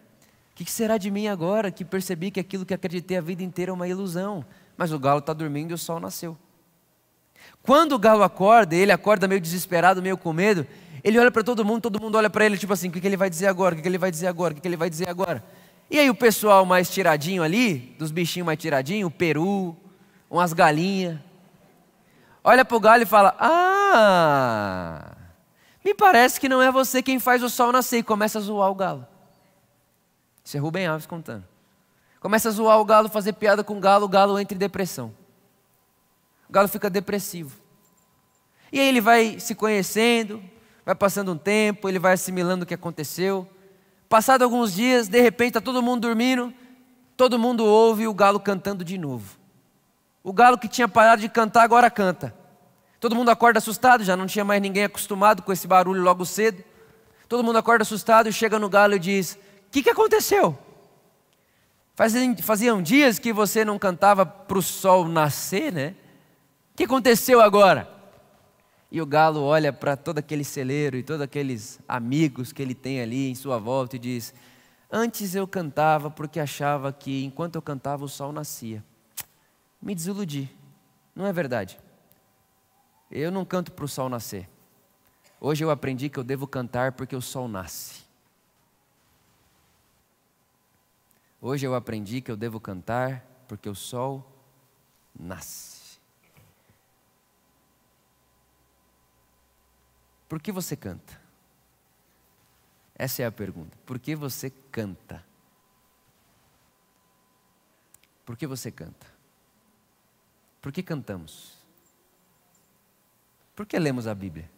O 0.54 0.56
que 0.56 0.72
será 0.72 0.98
de 0.98 1.12
mim 1.12 1.28
agora 1.28 1.70
que 1.70 1.84
percebi 1.84 2.32
que 2.32 2.40
aquilo 2.40 2.66
que 2.66 2.74
acreditei 2.74 3.18
a 3.18 3.22
vida 3.22 3.44
inteira 3.44 3.70
é 3.70 3.74
uma 3.74 3.86
ilusão? 3.86 4.46
Mas 4.78 4.94
o 4.94 4.98
galo 4.98 5.20
está 5.20 5.34
dormindo 5.34 5.72
e 5.72 5.74
o 5.74 5.78
sol 5.78 6.00
nasceu. 6.00 6.38
Quando 7.62 7.92
o 7.92 8.00
galo 8.00 8.24
acorda, 8.24 8.74
ele 8.74 8.94
acorda 8.94 9.28
meio 9.28 9.42
desesperado, 9.42 10.02
meio 10.02 10.18
com 10.18 10.32
medo, 10.32 10.66
ele 11.04 11.20
olha 11.20 11.30
para 11.30 11.44
todo 11.44 11.66
mundo, 11.66 11.82
todo 11.82 12.02
mundo 12.02 12.16
olha 12.16 12.30
para 12.30 12.46
ele, 12.46 12.58
tipo 12.58 12.72
assim: 12.72 12.88
o 12.88 12.92
que, 12.94 13.06
ele 13.06 13.18
vai 13.18 13.30
dizer 13.30 13.48
agora? 13.48 13.76
O 13.76 13.82
que, 13.82 13.86
ele 13.86 13.98
vai 13.98 14.10
dizer 14.10 14.28
agora? 14.28 14.54
O 14.54 14.58
que, 14.62 14.66
ele 14.66 14.78
vai 14.78 14.90
dizer 14.90 15.10
agora? 15.10 15.44
E 15.92 16.00
aí 16.00 16.10
o 16.10 16.16
pessoal 16.16 16.66
mais 16.66 16.90
tiradinho 16.90 17.44
ali, 17.44 17.94
dos 18.00 18.10
bichinhos 18.10 18.46
mais 18.46 18.58
tiradinhos, 18.58 19.10
o 19.10 19.12
peru, 19.12 19.76
umas 20.30 20.54
galinhas, 20.54 21.20
olha 22.48 22.64
para 22.64 22.78
o 22.78 22.80
galo 22.80 23.04
e 23.04 23.06
fala: 23.06 23.36
Ah, 23.40 25.16
me 25.84 25.94
parece 25.94 26.40
que 26.40 26.48
não 26.48 26.62
é 26.62 26.72
você 26.72 27.04
quem 27.04 27.20
faz 27.20 27.44
o 27.44 27.50
sol 27.50 27.74
nascer, 27.74 27.98
e 27.98 28.04
começa 28.04 28.40
a 28.40 28.42
zoar 28.42 28.72
o 28.72 28.76
galo. 28.76 29.06
Isso 30.44 30.56
é 30.56 30.60
Rubem 30.60 30.88
Alves 30.88 31.06
contando. 31.06 31.44
Começa 32.22 32.48
a 32.48 32.52
zoar 32.52 32.80
o 32.80 32.86
galo, 32.86 33.10
fazer 33.10 33.34
piada 33.34 33.64
com 33.64 33.78
o 33.78 33.80
galo, 33.82 34.06
o 34.06 34.10
galo 34.10 34.40
entra 34.40 34.56
em 34.56 34.58
depressão. 34.58 35.14
O 36.50 36.54
galo 36.54 36.70
fica 36.70 36.90
depressivo. 36.90 37.60
E 38.72 38.80
aí 38.80 38.88
ele 38.88 39.02
vai 39.02 39.40
se 39.40 39.54
conhecendo, 39.54 40.42
vai 40.86 40.96
passando 40.96 41.34
um 41.34 41.38
tempo, 41.38 41.88
ele 41.88 42.00
vai 42.00 42.14
assimilando 42.14 42.64
o 42.64 42.66
que 42.66 42.74
aconteceu. 42.74 43.48
Passado 44.08 44.44
alguns 44.44 44.74
dias, 44.74 45.10
de 45.10 45.22
repente 45.22 45.50
está 45.50 45.62
todo 45.62 45.84
mundo 45.84 46.02
dormindo, 46.02 46.54
todo 47.18 47.38
mundo 47.38 47.66
ouve 47.66 48.08
o 48.08 48.14
galo 48.14 48.40
cantando 48.40 48.84
de 48.86 48.98
novo. 48.98 49.38
O 50.28 50.34
galo 50.34 50.58
que 50.58 50.68
tinha 50.68 50.90
parado 50.90 51.22
de 51.22 51.30
cantar 51.30 51.64
agora 51.64 51.90
canta. 51.90 52.36
Todo 53.00 53.16
mundo 53.16 53.30
acorda 53.30 53.60
assustado, 53.60 54.04
já 54.04 54.18
não 54.18 54.28
tinha 54.28 54.44
mais 54.44 54.62
ninguém 54.62 54.84
acostumado 54.84 55.42
com 55.42 55.54
esse 55.54 55.66
barulho 55.66 56.02
logo 56.02 56.26
cedo. 56.26 56.62
Todo 57.30 57.46
mundo 57.46 57.58
acorda 57.58 57.84
assustado 57.84 58.28
e 58.28 58.34
chega 58.34 58.60
no 58.60 58.68
galo 58.68 58.94
e 58.96 59.00
diz: 59.00 59.40
o 59.68 59.72
que, 59.72 59.82
que 59.82 59.90
aconteceu? 59.90 60.60
Faziam 61.96 62.82
dias 62.82 63.20
que 63.20 63.32
você 63.32 63.64
não 63.64 63.80
cantava 63.80 64.26
para 64.26 64.58
o 64.58 64.62
sol 64.62 65.08
nascer, 65.08 65.72
né? 65.72 65.96
O 66.74 66.76
que 66.76 66.84
aconteceu 66.84 67.40
agora? 67.40 67.90
E 68.92 69.02
o 69.02 69.06
galo 69.06 69.42
olha 69.42 69.72
para 69.72 69.96
todo 69.96 70.18
aquele 70.18 70.44
celeiro 70.44 70.98
e 70.98 71.04
todos 71.04 71.22
aqueles 71.22 71.80
amigos 71.88 72.52
que 72.52 72.62
ele 72.62 72.76
tem 72.76 73.00
ali 73.00 73.30
em 73.30 73.36
sua 73.36 73.60
volta 73.60 73.96
e 73.96 74.00
diz: 74.00 74.34
Antes 74.92 75.36
eu 75.36 75.48
cantava 75.48 76.12
porque 76.12 76.38
achava 76.38 76.92
que 76.92 77.24
enquanto 77.24 77.56
eu 77.56 77.62
cantava 77.62 78.04
o 78.04 78.10
sol 78.10 78.34
nascia. 78.34 78.84
Me 79.82 79.94
desiludi. 79.96 80.56
Não 81.16 81.26
é 81.26 81.34
verdade. 81.34 81.80
Eu 83.10 83.32
não 83.32 83.46
canto 83.46 83.72
para 83.72 83.86
o 83.86 83.88
sol 83.88 84.10
nascer. 84.10 84.50
Hoje 85.40 85.64
eu 85.64 85.70
aprendi 85.70 86.10
que 86.10 86.18
eu 86.20 86.24
devo 86.24 86.48
cantar 86.48 86.94
porque 86.94 87.16
o 87.16 87.22
sol 87.22 87.48
nasce. 87.48 88.06
Hoje 91.40 91.66
eu 91.66 91.76
aprendi 91.76 92.22
que 92.22 92.32
eu 92.32 92.36
devo 92.36 92.60
cantar 92.60 93.24
porque 93.48 93.70
o 93.70 93.76
sol 93.76 94.26
nasce. 95.18 96.00
Por 100.28 100.42
que 100.42 100.52
você 100.52 100.76
canta? 100.76 101.22
Essa 102.96 103.22
é 103.22 103.26
a 103.26 103.32
pergunta. 103.32 103.78
Por 103.86 104.00
que 104.00 104.16
você 104.16 104.50
canta? 104.50 105.24
Por 108.26 108.36
que 108.36 108.46
você 108.46 108.72
canta? 108.72 109.17
Por 110.62 110.72
que 110.72 110.84
cantamos? 110.84 111.58
Por 113.56 113.66
que 113.66 113.80
lemos 113.80 114.08
a 114.08 114.14
Bíblia? 114.14 114.50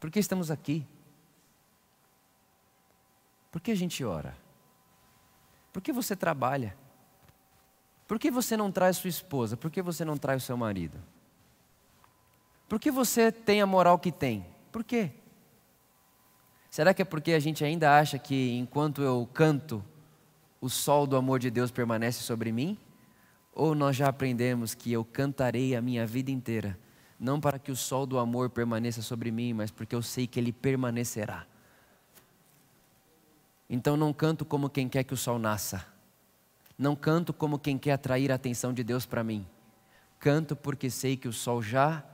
Por 0.00 0.10
que 0.10 0.18
estamos 0.18 0.50
aqui? 0.50 0.86
Por 3.50 3.60
que 3.60 3.70
a 3.70 3.74
gente 3.74 4.04
ora? 4.04 4.36
Por 5.72 5.82
que 5.82 5.92
você 5.92 6.16
trabalha? 6.16 6.76
Por 8.08 8.18
que 8.18 8.30
você 8.30 8.56
não 8.56 8.72
traz 8.72 8.96
sua 8.96 9.08
esposa? 9.08 9.56
Por 9.56 9.70
que 9.70 9.80
você 9.80 10.04
não 10.04 10.16
traz 10.16 10.42
o 10.42 10.46
seu 10.46 10.56
marido? 10.56 10.98
Por 12.68 12.80
que 12.80 12.90
você 12.90 13.30
tem 13.30 13.60
a 13.60 13.66
moral 13.66 13.98
que 13.98 14.10
tem? 14.10 14.46
Por 14.70 14.82
quê? 14.82 15.10
Será 16.70 16.94
que 16.94 17.02
é 17.02 17.04
porque 17.04 17.32
a 17.32 17.38
gente 17.38 17.62
ainda 17.62 17.98
acha 17.98 18.18
que 18.18 18.56
enquanto 18.56 19.02
eu 19.02 19.28
canto, 19.34 19.84
o 20.58 20.70
sol 20.70 21.06
do 21.06 21.16
amor 21.16 21.38
de 21.38 21.50
Deus 21.50 21.70
permanece 21.70 22.22
sobre 22.22 22.50
mim? 22.50 22.78
Ou 23.54 23.74
nós 23.74 23.96
já 23.96 24.08
aprendemos 24.08 24.74
que 24.74 24.92
eu 24.92 25.04
cantarei 25.04 25.76
a 25.76 25.82
minha 25.82 26.06
vida 26.06 26.30
inteira, 26.30 26.78
não 27.18 27.40
para 27.40 27.58
que 27.58 27.70
o 27.70 27.76
sol 27.76 28.06
do 28.06 28.18
amor 28.18 28.50
permaneça 28.50 29.02
sobre 29.02 29.30
mim, 29.30 29.52
mas 29.52 29.70
porque 29.70 29.94
eu 29.94 30.02
sei 30.02 30.26
que 30.26 30.40
ele 30.40 30.52
permanecerá? 30.52 31.46
Então 33.68 33.96
não 33.96 34.12
canto 34.12 34.44
como 34.44 34.68
quem 34.68 34.88
quer 34.88 35.04
que 35.04 35.14
o 35.14 35.16
sol 35.16 35.38
nasça. 35.38 35.86
Não 36.78 36.96
canto 36.96 37.32
como 37.32 37.58
quem 37.58 37.78
quer 37.78 37.92
atrair 37.92 38.32
a 38.32 38.34
atenção 38.34 38.72
de 38.72 38.82
Deus 38.82 39.06
para 39.06 39.22
mim. 39.22 39.46
Canto 40.18 40.56
porque 40.56 40.90
sei 40.90 41.16
que 41.16 41.28
o 41.28 41.32
sol 41.32 41.62
já 41.62 42.04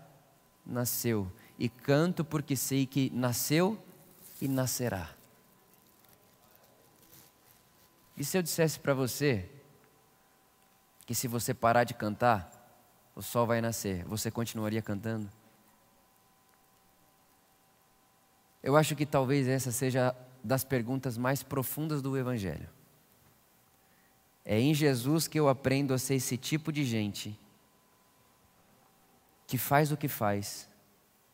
nasceu. 0.64 1.31
E 1.59 1.68
canto 1.68 2.24
porque 2.24 2.55
sei 2.55 2.87
que 2.87 3.11
nasceu 3.11 3.83
e 4.40 4.46
nascerá. 4.46 5.11
E 8.16 8.24
se 8.24 8.37
eu 8.37 8.42
dissesse 8.42 8.79
para 8.79 8.94
você 8.94 9.48
que 11.09 11.14
se 11.14 11.27
você 11.27 11.55
parar 11.55 11.85
de 11.85 11.94
cantar, 11.94 12.53
o 13.16 13.23
sol 13.23 13.47
vai 13.47 13.62
nascer, 13.62 14.05
você 14.05 14.31
continuaria 14.31 14.83
cantando? 14.83 15.27
Eu 18.62 18.77
acho 18.77 18.94
que 18.94 19.07
talvez 19.07 19.49
essa 19.49 19.73
seja 19.73 20.14
das 20.44 20.64
perguntas 20.64 21.16
mais 21.16 21.42
profundas 21.42 22.03
do 22.03 22.14
Evangelho. 22.14 22.68
É 24.44 24.61
em 24.61 24.75
Jesus 24.75 25.27
que 25.27 25.40
eu 25.40 25.49
aprendo 25.49 25.94
a 25.94 25.99
ser 25.99 26.16
esse 26.16 26.37
tipo 26.37 26.71
de 26.71 26.85
gente 26.85 27.40
que 29.47 29.57
faz 29.57 29.90
o 29.90 29.97
que 29.97 30.09
faz, 30.09 30.68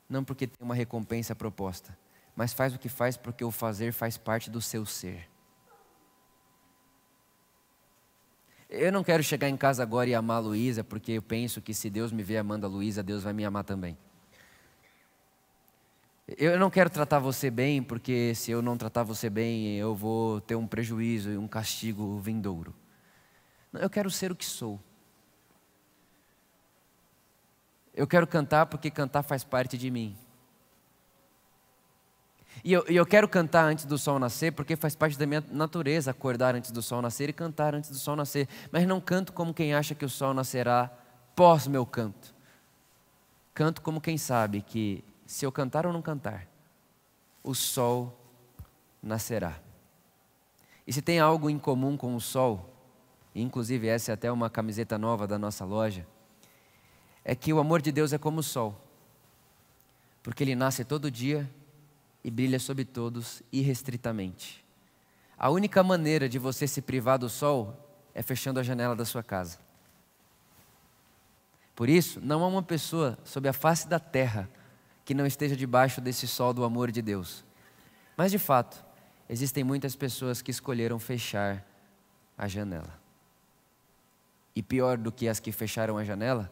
não 0.09 0.23
porque 0.23 0.47
tem 0.47 0.65
uma 0.65 0.77
recompensa 0.77 1.35
proposta, 1.35 1.99
mas 2.37 2.53
faz 2.53 2.77
o 2.77 2.79
que 2.79 2.89
faz 2.89 3.17
porque 3.17 3.43
o 3.43 3.51
fazer 3.51 3.93
faz 3.93 4.17
parte 4.17 4.49
do 4.49 4.61
seu 4.61 4.87
ser. 4.87 5.29
Eu 8.77 8.91
não 8.91 9.05
quero 9.05 9.23
chegar 9.23 9.49
em 9.49 9.57
casa 9.57 9.85
agora 9.85 10.11
e 10.11 10.15
amar 10.15 10.39
a 10.39 10.41
Luísa, 10.41 10.83
porque 10.83 11.13
eu 11.13 11.23
penso 11.23 11.63
que 11.63 11.73
se 11.73 11.89
Deus 11.89 12.11
me 12.11 12.25
vê 12.25 12.39
amando 12.39 12.67
a 12.67 12.69
Luísa, 12.69 13.05
Deus 13.05 13.23
vai 13.23 13.33
me 13.33 13.45
amar 13.45 13.63
também. 13.63 13.97
Eu 16.27 16.59
não 16.59 16.71
quero 16.71 16.91
tratar 16.91 17.21
você 17.21 17.51
bem, 17.51 17.81
porque 17.81 18.35
se 18.35 18.51
eu 18.51 18.61
não 18.61 18.77
tratar 18.77 19.05
você 19.05 19.31
bem, 19.31 19.77
eu 19.77 19.95
vou 19.95 20.41
ter 20.41 20.57
um 20.57 20.67
prejuízo 20.67 21.31
e 21.31 21.39
um 21.39 21.47
castigo 21.47 22.19
vindouro. 22.19 22.75
Não, 23.73 23.81
eu 23.81 23.89
quero 23.89 24.11
ser 24.11 24.33
o 24.33 24.37
que 24.37 24.45
sou. 24.45 24.81
Eu 27.95 28.09
quero 28.09 28.27
cantar 28.27 28.67
porque 28.67 28.91
cantar 28.91 29.23
faz 29.23 29.45
parte 29.45 29.79
de 29.79 29.89
mim. 29.89 30.17
E 32.65 32.73
eu, 32.73 32.83
eu, 32.87 33.05
quero 33.05 33.29
cantar 33.29 33.67
antes 33.67 33.85
do 33.85 33.99
sol 33.99 34.19
nascer 34.19 34.51
porque 34.51 34.75
faz 34.75 34.97
parte 34.97 35.19
da 35.19 35.27
minha 35.27 35.45
natureza 35.51 36.11
acordar 36.11 36.55
antes 36.55 36.71
do 36.71 36.81
sol 36.81 37.03
nascer 37.03 37.29
e 37.29 37.33
cantar 37.33 37.75
antes 37.75 37.91
do 37.91 37.99
sol 37.99 38.17
nascer. 38.17 38.49
Mas 38.73 38.87
não 38.87 39.03
canto 39.03 39.35
como 39.35 39.53
quem 39.53 39.75
acha 39.75 39.95
que 39.95 40.05
o 40.05 40.09
sol 40.09 40.33
nascerá 40.33 40.91
pós 41.37 41.67
meu 41.67 41.85
canto. 41.85 42.35
Canto 43.53 43.83
como 43.83 44.01
quem 44.01 44.17
sabe 44.17 44.63
que 44.63 45.05
se 45.27 45.45
eu 45.45 45.53
cantar 45.53 45.87
ou 45.87 45.93
não 45.93 46.01
cantar, 46.01 46.49
o 47.43 47.55
sol 47.55 48.19
nascerá. 49.03 49.61
E 50.87 50.93
se 50.93 51.03
tem 51.03 51.21
algo 51.21 51.51
em 51.51 51.59
comum 51.59 51.99
com 51.99 52.17
o 52.17 52.21
sol, 52.21 52.75
inclusive 53.35 53.89
essa 53.89 54.11
é 54.11 54.15
até 54.15 54.33
uma 54.33 54.49
camiseta 54.49 54.97
nova 54.97 55.27
da 55.27 55.39
nossa 55.39 55.67
loja, 55.67 56.07
é 57.23 57.35
que 57.35 57.53
o 57.53 57.59
amor 57.59 57.83
de 57.83 57.93
Deus 57.93 58.15
é 58.15 58.19
como 58.19 58.41
o 58.41 58.43
sol, 58.43 58.81
porque 60.23 60.43
ele 60.43 60.55
nasce 60.55 60.83
todo 60.83 61.11
dia 61.11 61.49
e 62.25 62.31
brilha 62.31 62.59
sobre 62.59 62.85
todos 62.85 63.43
irrestritamente. 63.53 64.65
A 65.39 65.51
única 65.51 65.83
maneira 65.83 66.29
de 66.29 66.39
você 66.39 66.67
se 66.67 66.81
privar 66.81 67.19
do 67.19 67.29
sol 67.29 67.77
é 68.15 68.23
fechando 68.23 68.59
a 68.59 68.63
janela 68.63 68.97
da 68.97 69.05
sua 69.05 69.23
casa. 69.23 69.59
Por 71.77 71.89
isso, 71.89 72.21
não 72.23 72.43
há 72.43 72.47
uma 72.47 72.63
pessoa 72.63 73.19
sob 73.25 73.49
a 73.49 73.53
face 73.53 73.87
da 73.87 73.99
terra 73.99 74.49
que 75.05 75.13
não 75.13 75.27
esteja 75.27 75.55
debaixo 75.55 76.01
desse 76.01 76.27
sol 76.27 76.55
do 76.55 76.65
amor 76.65 76.91
de 76.91 77.03
Deus. 77.03 77.45
Mas 78.17 78.31
de 78.31 78.39
fato, 78.39 78.83
existem 79.29 79.63
muitas 79.63 79.95
pessoas 79.95 80.41
que 80.41 80.51
escolheram 80.51 80.99
fechar 80.99 81.65
a 82.39 82.49
janela. 82.49 82.99
E 84.57 84.63
pior 84.63 84.97
do 84.97 85.13
que 85.13 85.29
as 85.29 85.41
que 85.41 85.51
fecharam 85.53 85.99
a 85.99 86.05
janela, 86.05 86.51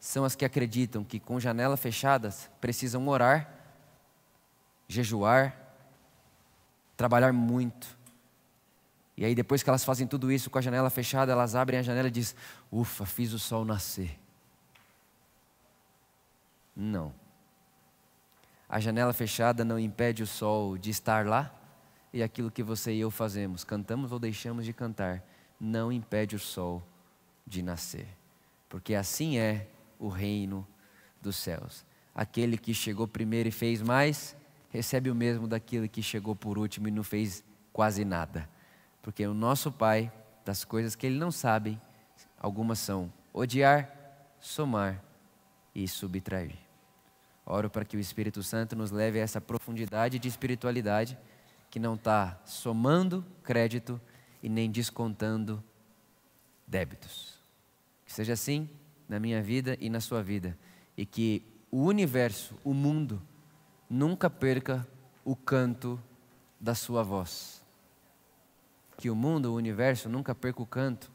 são 0.00 0.24
as 0.24 0.34
que 0.34 0.44
acreditam 0.44 1.04
que 1.04 1.20
com 1.20 1.38
janelas 1.38 1.78
fechadas 1.78 2.50
precisam 2.60 3.06
orar, 3.06 3.61
jejuar, 4.92 5.56
trabalhar 6.96 7.32
muito. 7.32 7.96
E 9.16 9.24
aí 9.24 9.34
depois 9.34 9.62
que 9.62 9.68
elas 9.68 9.84
fazem 9.84 10.06
tudo 10.06 10.30
isso 10.30 10.50
com 10.50 10.58
a 10.58 10.62
janela 10.62 10.90
fechada, 10.90 11.32
elas 11.32 11.54
abrem 11.54 11.80
a 11.80 11.82
janela 11.82 12.08
e 12.08 12.10
dizem: 12.10 12.36
"Ufa, 12.70 13.04
fiz 13.04 13.32
o 13.32 13.38
sol 13.38 13.64
nascer". 13.64 14.18
Não. 16.74 17.14
A 18.68 18.80
janela 18.80 19.12
fechada 19.12 19.64
não 19.64 19.78
impede 19.78 20.22
o 20.22 20.26
sol 20.26 20.78
de 20.78 20.90
estar 20.90 21.26
lá, 21.26 21.54
e 22.12 22.22
aquilo 22.22 22.50
que 22.50 22.62
você 22.62 22.92
e 22.92 23.00
eu 23.00 23.10
fazemos, 23.10 23.64
cantamos 23.64 24.12
ou 24.12 24.18
deixamos 24.18 24.64
de 24.64 24.72
cantar, 24.72 25.22
não 25.60 25.92
impede 25.92 26.36
o 26.36 26.38
sol 26.38 26.82
de 27.46 27.62
nascer. 27.62 28.08
Porque 28.68 28.94
assim 28.94 29.38
é 29.38 29.68
o 29.98 30.08
reino 30.08 30.66
dos 31.20 31.36
céus. 31.36 31.84
Aquele 32.14 32.56
que 32.58 32.74
chegou 32.74 33.06
primeiro 33.06 33.48
e 33.48 33.52
fez 33.52 33.80
mais, 33.82 34.34
recebe 34.72 35.10
o 35.10 35.14
mesmo 35.14 35.46
daquele 35.46 35.86
que 35.86 36.02
chegou 36.02 36.34
por 36.34 36.56
último 36.56 36.88
e 36.88 36.90
não 36.90 37.04
fez 37.04 37.44
quase 37.74 38.06
nada. 38.06 38.48
Porque 39.02 39.26
o 39.26 39.34
nosso 39.34 39.70
Pai, 39.70 40.10
das 40.46 40.64
coisas 40.64 40.96
que 40.96 41.06
ele 41.06 41.18
não 41.18 41.30
sabe, 41.30 41.78
algumas 42.38 42.78
são 42.78 43.12
odiar, 43.34 43.92
somar 44.40 45.04
e 45.74 45.86
subtrair. 45.86 46.56
Oro 47.44 47.68
para 47.68 47.84
que 47.84 47.98
o 47.98 48.00
Espírito 48.00 48.42
Santo 48.42 48.74
nos 48.74 48.90
leve 48.90 49.20
a 49.20 49.22
essa 49.22 49.42
profundidade 49.42 50.18
de 50.18 50.26
espiritualidade 50.26 51.18
que 51.70 51.78
não 51.78 51.94
está 51.94 52.40
somando 52.46 53.24
crédito 53.42 54.00
e 54.42 54.48
nem 54.48 54.70
descontando 54.70 55.62
débitos. 56.66 57.34
Que 58.06 58.12
seja 58.12 58.32
assim 58.32 58.70
na 59.06 59.20
minha 59.20 59.42
vida 59.42 59.76
e 59.80 59.90
na 59.90 60.00
sua 60.00 60.22
vida. 60.22 60.56
E 60.96 61.04
que 61.04 61.44
o 61.70 61.84
universo, 61.84 62.54
o 62.64 62.72
mundo, 62.72 63.20
nunca 63.92 64.30
perca 64.30 64.88
o 65.22 65.36
canto 65.36 66.02
da 66.58 66.74
sua 66.74 67.02
voz. 67.02 67.62
Que 68.96 69.10
o 69.10 69.14
mundo, 69.14 69.52
o 69.52 69.56
universo, 69.56 70.08
nunca 70.08 70.34
perca 70.34 70.62
o 70.62 70.66
canto 70.66 71.10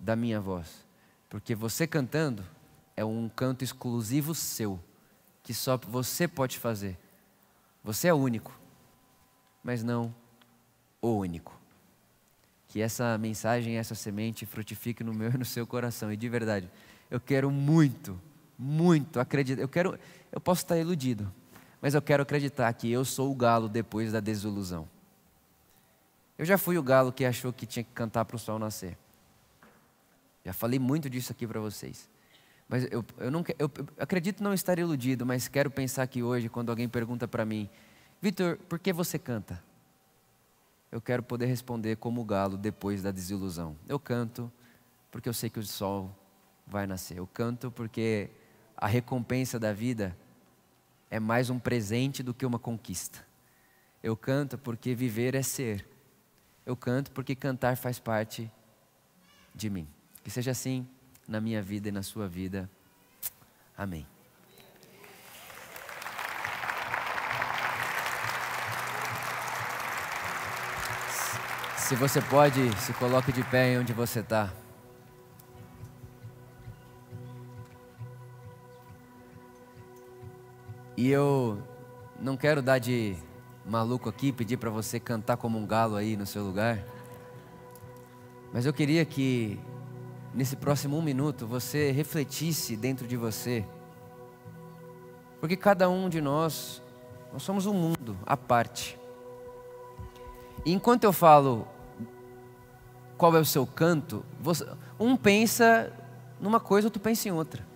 da 0.00 0.16
minha 0.16 0.40
voz. 0.40 0.86
Porque 1.28 1.54
você 1.54 1.86
cantando 1.86 2.42
é 2.96 3.04
um 3.04 3.28
canto 3.28 3.62
exclusivo 3.62 4.34
seu 4.34 4.80
que 5.42 5.52
só 5.52 5.76
você 5.76 6.26
pode 6.26 6.58
fazer. 6.58 6.98
Você 7.82 8.08
é 8.08 8.14
único, 8.14 8.58
mas 9.62 9.82
não 9.82 10.14
o 11.02 11.10
único. 11.10 11.60
Que 12.68 12.80
essa 12.80 13.18
mensagem, 13.18 13.76
essa 13.76 13.94
semente 13.94 14.46
frutifique 14.46 15.04
no 15.04 15.12
meu 15.12 15.30
e 15.30 15.36
no 15.36 15.44
seu 15.44 15.66
coração. 15.66 16.10
E 16.10 16.16
de 16.16 16.30
verdade, 16.30 16.70
eu 17.10 17.20
quero 17.20 17.50
muito, 17.50 18.18
muito 18.58 19.20
acreditar. 19.20 19.60
Eu 19.60 19.68
quero, 19.68 19.98
eu 20.32 20.40
posso 20.40 20.62
estar 20.62 20.78
iludido, 20.78 21.30
mas 21.84 21.92
eu 21.92 22.00
quero 22.00 22.22
acreditar 22.22 22.72
que 22.72 22.90
eu 22.90 23.04
sou 23.04 23.30
o 23.30 23.34
galo 23.34 23.68
depois 23.68 24.10
da 24.10 24.18
desilusão. 24.18 24.88
Eu 26.38 26.46
já 26.46 26.56
fui 26.56 26.78
o 26.78 26.82
galo 26.82 27.12
que 27.12 27.26
achou 27.26 27.52
que 27.52 27.66
tinha 27.66 27.84
que 27.84 27.90
cantar 27.90 28.24
para 28.24 28.36
o 28.36 28.38
sol 28.38 28.58
nascer. 28.58 28.96
Já 30.42 30.54
falei 30.54 30.78
muito 30.78 31.10
disso 31.10 31.30
aqui 31.30 31.46
para 31.46 31.60
vocês. 31.60 32.08
Mas 32.66 32.84
eu, 32.84 33.04
eu, 33.18 33.30
eu, 33.30 33.44
eu 33.58 33.70
acredito 33.98 34.42
não 34.42 34.54
estar 34.54 34.78
iludido, 34.78 35.26
mas 35.26 35.46
quero 35.46 35.70
pensar 35.70 36.06
que 36.06 36.22
hoje, 36.22 36.48
quando 36.48 36.70
alguém 36.70 36.88
pergunta 36.88 37.28
para 37.28 37.44
mim, 37.44 37.68
Vitor, 38.18 38.56
por 38.66 38.78
que 38.78 38.90
você 38.90 39.18
canta? 39.18 39.62
Eu 40.90 41.02
quero 41.02 41.22
poder 41.22 41.44
responder 41.44 41.96
como 41.96 42.22
o 42.22 42.24
galo 42.24 42.56
depois 42.56 43.02
da 43.02 43.10
desilusão. 43.10 43.76
Eu 43.86 43.98
canto 43.98 44.50
porque 45.10 45.28
eu 45.28 45.34
sei 45.34 45.50
que 45.50 45.58
o 45.58 45.62
sol 45.62 46.10
vai 46.66 46.86
nascer. 46.86 47.18
Eu 47.18 47.26
canto 47.26 47.70
porque 47.70 48.30
a 48.74 48.86
recompensa 48.86 49.58
da 49.60 49.74
vida 49.74 50.16
é 51.14 51.20
mais 51.20 51.48
um 51.48 51.60
presente 51.60 52.24
do 52.24 52.34
que 52.34 52.44
uma 52.44 52.58
conquista. 52.58 53.24
Eu 54.02 54.16
canto 54.16 54.58
porque 54.58 54.96
viver 54.96 55.36
é 55.36 55.44
ser. 55.44 55.86
Eu 56.66 56.74
canto 56.74 57.12
porque 57.12 57.36
cantar 57.36 57.76
faz 57.76 58.00
parte 58.00 58.50
de 59.54 59.70
mim. 59.70 59.86
Que 60.24 60.30
seja 60.30 60.50
assim 60.50 60.84
na 61.28 61.40
minha 61.40 61.62
vida 61.62 61.88
e 61.88 61.92
na 61.92 62.02
sua 62.02 62.26
vida. 62.26 62.68
Amém. 63.78 64.04
Se 71.76 71.94
você 71.94 72.20
pode, 72.22 72.76
se 72.80 72.92
coloque 72.94 73.30
de 73.30 73.44
pé 73.44 73.78
onde 73.78 73.92
você 73.92 74.18
está. 74.18 74.52
E 81.04 81.10
eu 81.10 81.58
não 82.18 82.34
quero 82.34 82.62
dar 82.62 82.78
de 82.78 83.14
maluco 83.66 84.08
aqui, 84.08 84.32
pedir 84.32 84.56
para 84.56 84.70
você 84.70 84.98
cantar 84.98 85.36
como 85.36 85.58
um 85.58 85.66
galo 85.66 85.96
aí 85.96 86.16
no 86.16 86.24
seu 86.24 86.42
lugar. 86.42 86.82
Mas 88.50 88.64
eu 88.64 88.72
queria 88.72 89.04
que 89.04 89.60
nesse 90.32 90.56
próximo 90.56 90.96
um 90.96 91.02
minuto, 91.02 91.46
você 91.46 91.90
refletisse 91.90 92.74
dentro 92.74 93.06
de 93.06 93.18
você. 93.18 93.66
Porque 95.42 95.58
cada 95.58 95.90
um 95.90 96.08
de 96.08 96.22
nós, 96.22 96.82
nós 97.30 97.42
somos 97.42 97.66
um 97.66 97.74
mundo 97.74 98.16
à 98.24 98.34
parte. 98.34 98.98
E 100.64 100.72
enquanto 100.72 101.04
eu 101.04 101.12
falo 101.12 101.68
qual 103.18 103.36
é 103.36 103.40
o 103.40 103.44
seu 103.44 103.66
canto, 103.66 104.24
você, 104.40 104.66
um 104.98 105.18
pensa 105.18 105.92
numa 106.40 106.60
coisa, 106.60 106.86
outro 106.86 106.98
pensa 106.98 107.28
em 107.28 107.32
outra. 107.32 107.73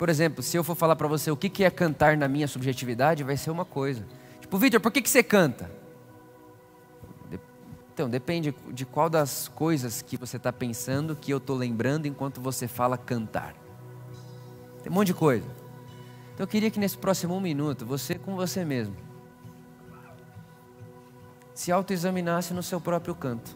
Por 0.00 0.08
exemplo, 0.08 0.42
se 0.42 0.56
eu 0.56 0.64
for 0.64 0.74
falar 0.74 0.96
para 0.96 1.06
você 1.06 1.30
o 1.30 1.36
que 1.36 1.62
é 1.62 1.68
cantar 1.68 2.16
na 2.16 2.26
minha 2.26 2.48
subjetividade, 2.48 3.22
vai 3.22 3.36
ser 3.36 3.50
uma 3.50 3.66
coisa. 3.66 4.06
Tipo, 4.40 4.56
Vitor, 4.56 4.80
por 4.80 4.90
que, 4.90 5.02
que 5.02 5.10
você 5.10 5.22
canta? 5.22 5.70
Então, 7.92 8.08
depende 8.08 8.54
de 8.72 8.86
qual 8.86 9.10
das 9.10 9.48
coisas 9.48 10.00
que 10.00 10.16
você 10.16 10.38
está 10.38 10.50
pensando 10.50 11.14
que 11.14 11.30
eu 11.30 11.36
estou 11.36 11.54
lembrando 11.54 12.06
enquanto 12.06 12.40
você 12.40 12.66
fala 12.66 12.96
cantar. 12.96 13.54
Tem 14.82 14.90
um 14.90 14.94
monte 14.94 15.08
de 15.08 15.14
coisa. 15.14 15.46
Então, 16.32 16.44
eu 16.44 16.48
queria 16.48 16.70
que 16.70 16.80
nesse 16.80 16.96
próximo 16.96 17.36
um 17.36 17.40
minuto, 17.40 17.84
você 17.84 18.14
com 18.14 18.34
você 18.34 18.64
mesmo, 18.64 18.96
se 21.52 21.70
autoexaminasse 21.70 22.54
no 22.54 22.62
seu 22.62 22.80
próprio 22.80 23.14
canto, 23.14 23.54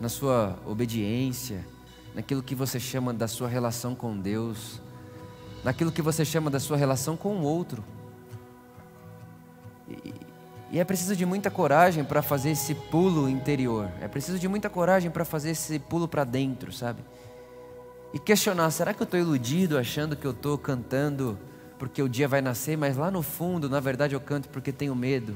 na 0.00 0.08
sua 0.08 0.58
obediência, 0.64 1.66
naquilo 2.14 2.42
que 2.42 2.54
você 2.54 2.78
chama 2.78 3.12
da 3.12 3.26
sua 3.26 3.48
relação 3.48 3.94
com 3.94 4.16
Deus, 4.16 4.80
naquilo 5.64 5.90
que 5.90 6.00
você 6.00 6.24
chama 6.24 6.50
da 6.50 6.60
sua 6.60 6.76
relação 6.76 7.16
com 7.16 7.36
o 7.36 7.42
outro. 7.42 7.82
E, 9.88 10.14
e 10.70 10.78
é 10.78 10.84
preciso 10.84 11.14
de 11.14 11.26
muita 11.26 11.50
coragem 11.50 12.04
para 12.04 12.22
fazer 12.22 12.50
esse 12.50 12.74
pulo 12.74 13.28
interior. 13.28 13.88
É 14.00 14.08
preciso 14.08 14.38
de 14.38 14.48
muita 14.48 14.70
coragem 14.70 15.10
para 15.10 15.24
fazer 15.24 15.50
esse 15.50 15.78
pulo 15.78 16.06
para 16.06 16.24
dentro, 16.24 16.72
sabe? 16.72 17.02
E 18.12 18.18
questionar: 18.18 18.70
será 18.70 18.94
que 18.94 19.02
eu 19.02 19.04
estou 19.04 19.18
iludido 19.18 19.76
achando 19.76 20.16
que 20.16 20.26
eu 20.26 20.30
estou 20.30 20.56
cantando 20.56 21.38
porque 21.78 22.00
o 22.00 22.08
dia 22.08 22.28
vai 22.28 22.40
nascer, 22.40 22.78
mas 22.78 22.96
lá 22.96 23.10
no 23.10 23.22
fundo, 23.22 23.68
na 23.68 23.80
verdade, 23.80 24.14
eu 24.14 24.20
canto 24.20 24.48
porque 24.48 24.72
tenho 24.72 24.94
medo? 24.94 25.34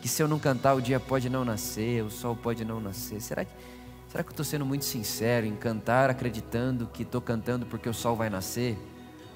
Que 0.00 0.08
se 0.08 0.22
eu 0.22 0.28
não 0.28 0.38
cantar, 0.38 0.74
o 0.74 0.80
dia 0.80 0.98
pode 0.98 1.28
não 1.28 1.44
nascer, 1.44 2.02
o 2.02 2.10
sol 2.10 2.34
pode 2.34 2.64
não 2.64 2.80
nascer. 2.80 3.20
Será 3.20 3.44
que, 3.44 3.52
será 4.10 4.24
que 4.24 4.30
eu 4.30 4.32
estou 4.32 4.44
sendo 4.44 4.66
muito 4.66 4.84
sincero 4.84 5.46
em 5.46 5.54
cantar 5.54 6.10
acreditando 6.10 6.88
que 6.92 7.04
estou 7.04 7.20
cantando 7.20 7.64
porque 7.64 7.88
o 7.88 7.94
sol 7.94 8.16
vai 8.16 8.28
nascer? 8.28 8.76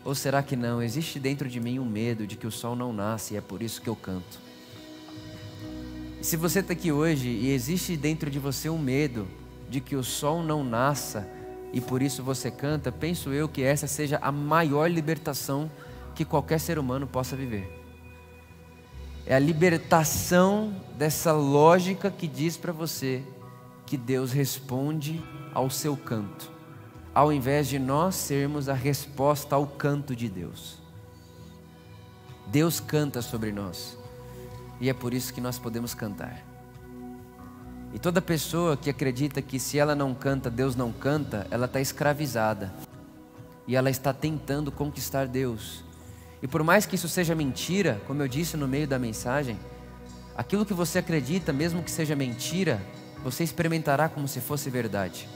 Ou 0.05 0.15
será 0.15 0.43
que 0.43 0.57
não? 0.57 0.83
Existe 0.83 1.21
dentro 1.21 1.49
de 1.49 1.61
mim 1.61 1.79
um 1.79 1.85
medo 1.85 2.27
de 2.27 2.37
que 2.37 2.47
o 2.47 2.51
sol 2.51 2.75
não 2.75 2.93
nasce 2.93 3.35
e 3.35 3.37
é 3.37 3.41
por 3.41 3.63
isso 3.63 3.81
que 3.81 3.89
eu 3.89 3.95
canto. 3.95 4.41
Se 6.21 6.37
você 6.37 6.59
está 6.59 6.73
aqui 6.73 6.91
hoje 6.91 7.29
e 7.29 7.53
existe 7.53 7.97
dentro 7.97 8.29
de 8.29 8.41
você 8.41 8.69
um 8.69 8.79
medo 8.79 9.29
de 9.71 9.81
que 9.81 9.95
o 9.95 10.03
sol 10.03 10.43
não 10.43 10.65
nasça 10.65 11.29
e 11.73 11.81
por 11.81 12.03
isso 12.03 12.23
você 12.23 12.51
canta, 12.51 12.91
penso 12.91 13.33
eu 13.33 13.49
que 13.49 13.63
essa 13.63 13.87
seja 13.87 14.19
a 14.21 14.33
maior 14.33 14.91
libertação 14.91 15.71
que 16.17 16.25
qualquer 16.25 16.59
ser 16.59 16.81
humano 16.81 17.07
possa 17.07 17.37
viver. 17.37 17.81
É 19.25 19.37
a 19.37 19.39
libertação 19.39 20.75
dessa 20.99 21.33
lógica 21.33 22.11
que 22.11 22.27
diz 22.27 22.57
para 22.57 22.73
você 22.73 23.23
que 23.87 23.97
Deus 23.97 24.33
responde 24.33 25.23
ao 25.53 25.71
seu 25.71 25.97
canto, 25.97 26.51
ao 27.15 27.33
invés 27.33 27.69
de 27.69 27.79
nós 27.79 28.15
sermos 28.15 28.69
a 28.69 28.75
resposta 28.75 29.55
ao 29.55 29.67
canto 29.67 30.17
de 30.17 30.29
Deus. 30.29 30.79
Deus 32.47 32.81
canta 32.81 33.23
sobre 33.23 33.53
nós 33.53 33.97
e 34.81 34.89
é 34.89 34.95
por 34.95 35.15
isso 35.15 35.33
que 35.33 35.41
nós 35.41 35.59
podemos 35.59 35.95
cantar. 35.95 36.45
E 37.93 37.99
toda 37.99 38.21
pessoa 38.21 38.77
que 38.77 38.91
acredita 38.91 39.41
que 39.41 39.59
se 39.59 39.79
ela 39.79 39.95
não 39.95 40.13
canta, 40.15 40.51
Deus 40.51 40.75
não 40.75 40.93
canta, 40.93 41.47
ela 41.49 41.67
está 41.67 41.81
escravizada. 41.81 42.75
E 43.69 43.77
ela 43.77 43.89
está 43.89 44.13
tentando 44.13 44.73
conquistar 44.73 45.29
Deus. 45.29 45.85
E 46.43 46.49
por 46.49 46.63
mais 46.65 46.85
que 46.85 46.97
isso 46.97 47.09
seja 47.09 47.37
mentira, 47.37 48.03
como 48.07 48.21
eu 48.21 48.29
disse 48.29 48.57
no 48.57 48.67
meio 48.67 48.87
da 48.87 48.99
mensagem, 48.99 49.59
aquilo 50.37 50.67
que 50.67 50.75
você 50.75 50.99
acredita, 50.99 51.53
mesmo 51.53 51.83
que 51.85 51.91
seja 51.91 52.17
mentira, 52.17 52.83
você 53.25 53.43
experimentará 53.43 54.07
como 54.07 54.29
se 54.29 54.39
fosse 54.39 54.69
verdade. 54.69 55.27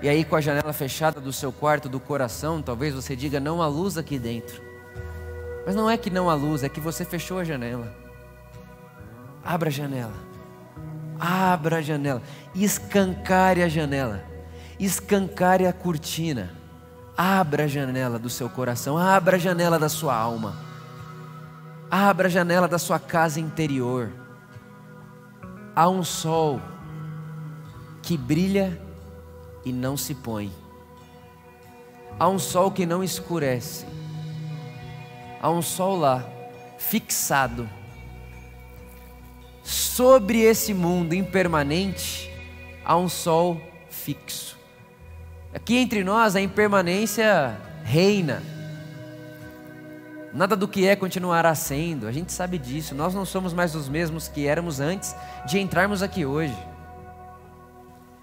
E 0.00 0.08
aí, 0.08 0.24
com 0.24 0.36
a 0.36 0.40
janela 0.40 0.72
fechada 0.72 1.20
do 1.20 1.32
seu 1.32 1.50
quarto, 1.50 1.88
do 1.88 1.98
coração, 1.98 2.62
talvez 2.62 2.94
você 2.94 3.16
diga: 3.16 3.40
não 3.40 3.60
há 3.60 3.66
luz 3.66 3.98
aqui 3.98 4.18
dentro. 4.18 4.62
Mas 5.66 5.74
não 5.74 5.90
é 5.90 5.96
que 5.96 6.08
não 6.08 6.30
há 6.30 6.34
luz, 6.34 6.62
é 6.62 6.68
que 6.68 6.78
você 6.78 7.04
fechou 7.04 7.40
a 7.40 7.44
janela. 7.44 7.92
Abra 9.44 9.68
a 9.68 9.72
janela. 9.72 10.14
Abra 11.18 11.78
a 11.78 11.82
janela. 11.82 12.22
Escancare 12.54 13.62
a 13.62 13.68
janela. 13.68 14.22
Escancare 14.78 15.66
a 15.66 15.72
cortina. 15.72 16.52
Abra 17.16 17.64
a 17.64 17.66
janela 17.66 18.18
do 18.18 18.30
seu 18.30 18.48
coração. 18.48 18.96
Abra 18.96 19.36
a 19.36 19.38
janela 19.40 19.78
da 19.78 19.88
sua 19.88 20.14
alma. 20.14 20.54
Abra 21.90 22.28
a 22.28 22.30
janela 22.30 22.68
da 22.68 22.78
sua 22.78 23.00
casa 23.00 23.40
interior. 23.40 24.12
Há 25.76 25.88
um 25.88 26.02
sol 26.02 26.60
que 28.02 28.16
brilha 28.16 28.80
e 29.64 29.72
não 29.72 29.96
se 29.96 30.14
põe. 30.14 30.50
Há 32.18 32.26
um 32.28 32.38
sol 32.38 32.72
que 32.72 32.84
não 32.84 33.04
escurece 33.04 33.86
há 35.40 35.50
um 35.50 35.62
sol 35.62 35.96
lá, 35.96 36.24
fixado. 36.76 37.68
Sobre 39.62 40.40
esse 40.40 40.74
mundo 40.74 41.14
impermanente, 41.14 42.28
há 42.84 42.96
um 42.96 43.08
sol 43.08 43.60
fixo. 43.88 44.58
Aqui 45.54 45.76
entre 45.76 46.02
nós 46.02 46.34
a 46.34 46.40
impermanência 46.40 47.56
reina. 47.84 48.42
Nada 50.36 50.54
do 50.54 50.68
que 50.68 50.86
é 50.86 50.94
continuará 50.94 51.54
sendo, 51.54 52.06
a 52.06 52.12
gente 52.12 52.30
sabe 52.30 52.58
disso. 52.58 52.94
Nós 52.94 53.14
não 53.14 53.24
somos 53.24 53.54
mais 53.54 53.74
os 53.74 53.88
mesmos 53.88 54.28
que 54.28 54.46
éramos 54.46 54.80
antes 54.80 55.16
de 55.46 55.58
entrarmos 55.58 56.02
aqui 56.02 56.26
hoje. 56.26 56.54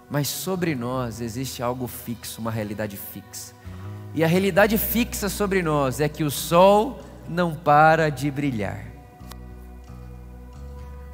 Mas 0.08 0.28
sobre 0.28 0.76
nós 0.76 1.20
existe 1.20 1.60
algo 1.60 1.88
fixo, 1.88 2.40
uma 2.40 2.52
realidade 2.52 2.96
fixa. 2.96 3.52
E 4.14 4.22
a 4.22 4.28
realidade 4.28 4.78
fixa 4.78 5.28
sobre 5.28 5.60
nós 5.60 5.98
é 5.98 6.08
que 6.08 6.22
o 6.22 6.30
sol 6.30 7.00
não 7.28 7.52
para 7.52 8.10
de 8.10 8.30
brilhar. 8.30 8.84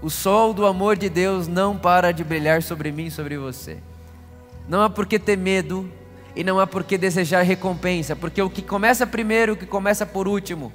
O 0.03 0.11
sol 0.11 0.53
do 0.53 0.67
amor 0.67 0.99
de 0.99 1.09
Deus 1.09 1.49
não 1.49 1.79
para 1.79 2.13
de 2.13 2.23
brilhar 2.23 2.63
sobre 2.63 2.93
mim 2.93 3.07
e 3.07 3.11
sobre 3.11 3.39
você. 3.39 3.79
Não 4.69 4.83
há 4.83 4.91
por 4.91 5.07
que 5.07 5.19
ter 5.19 5.39
medo 5.39 5.91
e 6.37 6.45
não 6.45 6.61
há 6.61 6.67
por 6.67 6.85
que 6.85 6.99
desejar 6.99 7.41
recompensa, 7.41 8.15
porque 8.15 8.43
o 8.43 8.51
que 8.51 8.61
começa 8.61 9.07
primeiro, 9.07 9.55
o 9.55 9.57
que 9.57 9.67
começa 9.67 10.05
por 10.05 10.29
último, 10.29 10.71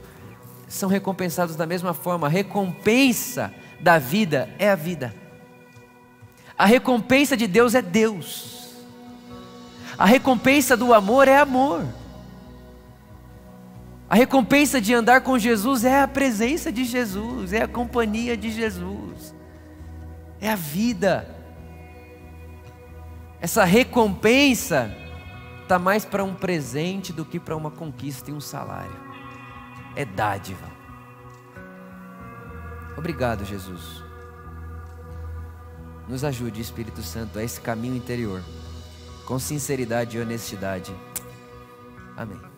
são 0.67 0.89
recompensados 0.89 1.55
da 1.55 1.65
mesma 1.65 1.93
forma. 1.93 2.27
A 2.27 2.29
recompensa 2.29 3.53
da 3.79 3.97
vida 3.99 4.49
é 4.57 4.69
a 4.69 4.75
vida. 4.75 5.13
A 6.57 6.65
recompensa 6.65 7.35
de 7.35 7.47
Deus 7.47 7.75
é 7.75 7.81
Deus. 7.81 8.73
A 9.97 10.05
recompensa 10.05 10.75
do 10.75 10.93
amor 10.93 11.27
é 11.27 11.37
amor. 11.37 11.85
A 14.09 14.15
recompensa 14.15 14.79
de 14.79 14.93
andar 14.93 15.21
com 15.21 15.37
Jesus 15.37 15.83
é 15.83 16.01
a 16.01 16.07
presença 16.07 16.71
de 16.71 16.83
Jesus, 16.83 17.51
é 17.53 17.63
a 17.63 17.67
companhia 17.67 18.37
de 18.37 18.51
Jesus, 18.51 19.33
é 20.39 20.49
a 20.49 20.55
vida. 20.55 21.27
Essa 23.41 23.63
recompensa 23.63 24.95
está 25.63 25.79
mais 25.79 26.05
para 26.05 26.23
um 26.23 26.35
presente 26.35 27.11
do 27.11 27.25
que 27.25 27.39
para 27.39 27.55
uma 27.55 27.71
conquista 27.71 28.29
e 28.29 28.33
um 28.33 28.39
salário, 28.39 28.95
é 29.95 30.05
dádiva. 30.05 30.67
Obrigado, 32.97 33.43
Jesus. 33.45 34.03
Nos 36.07 36.23
ajude, 36.23 36.61
Espírito 36.61 37.01
Santo, 37.01 37.39
a 37.39 37.43
esse 37.43 37.59
caminho 37.59 37.95
interior, 37.95 38.41
com 39.25 39.39
sinceridade 39.39 40.17
e 40.17 40.21
honestidade. 40.21 40.95
Amém. 42.15 42.54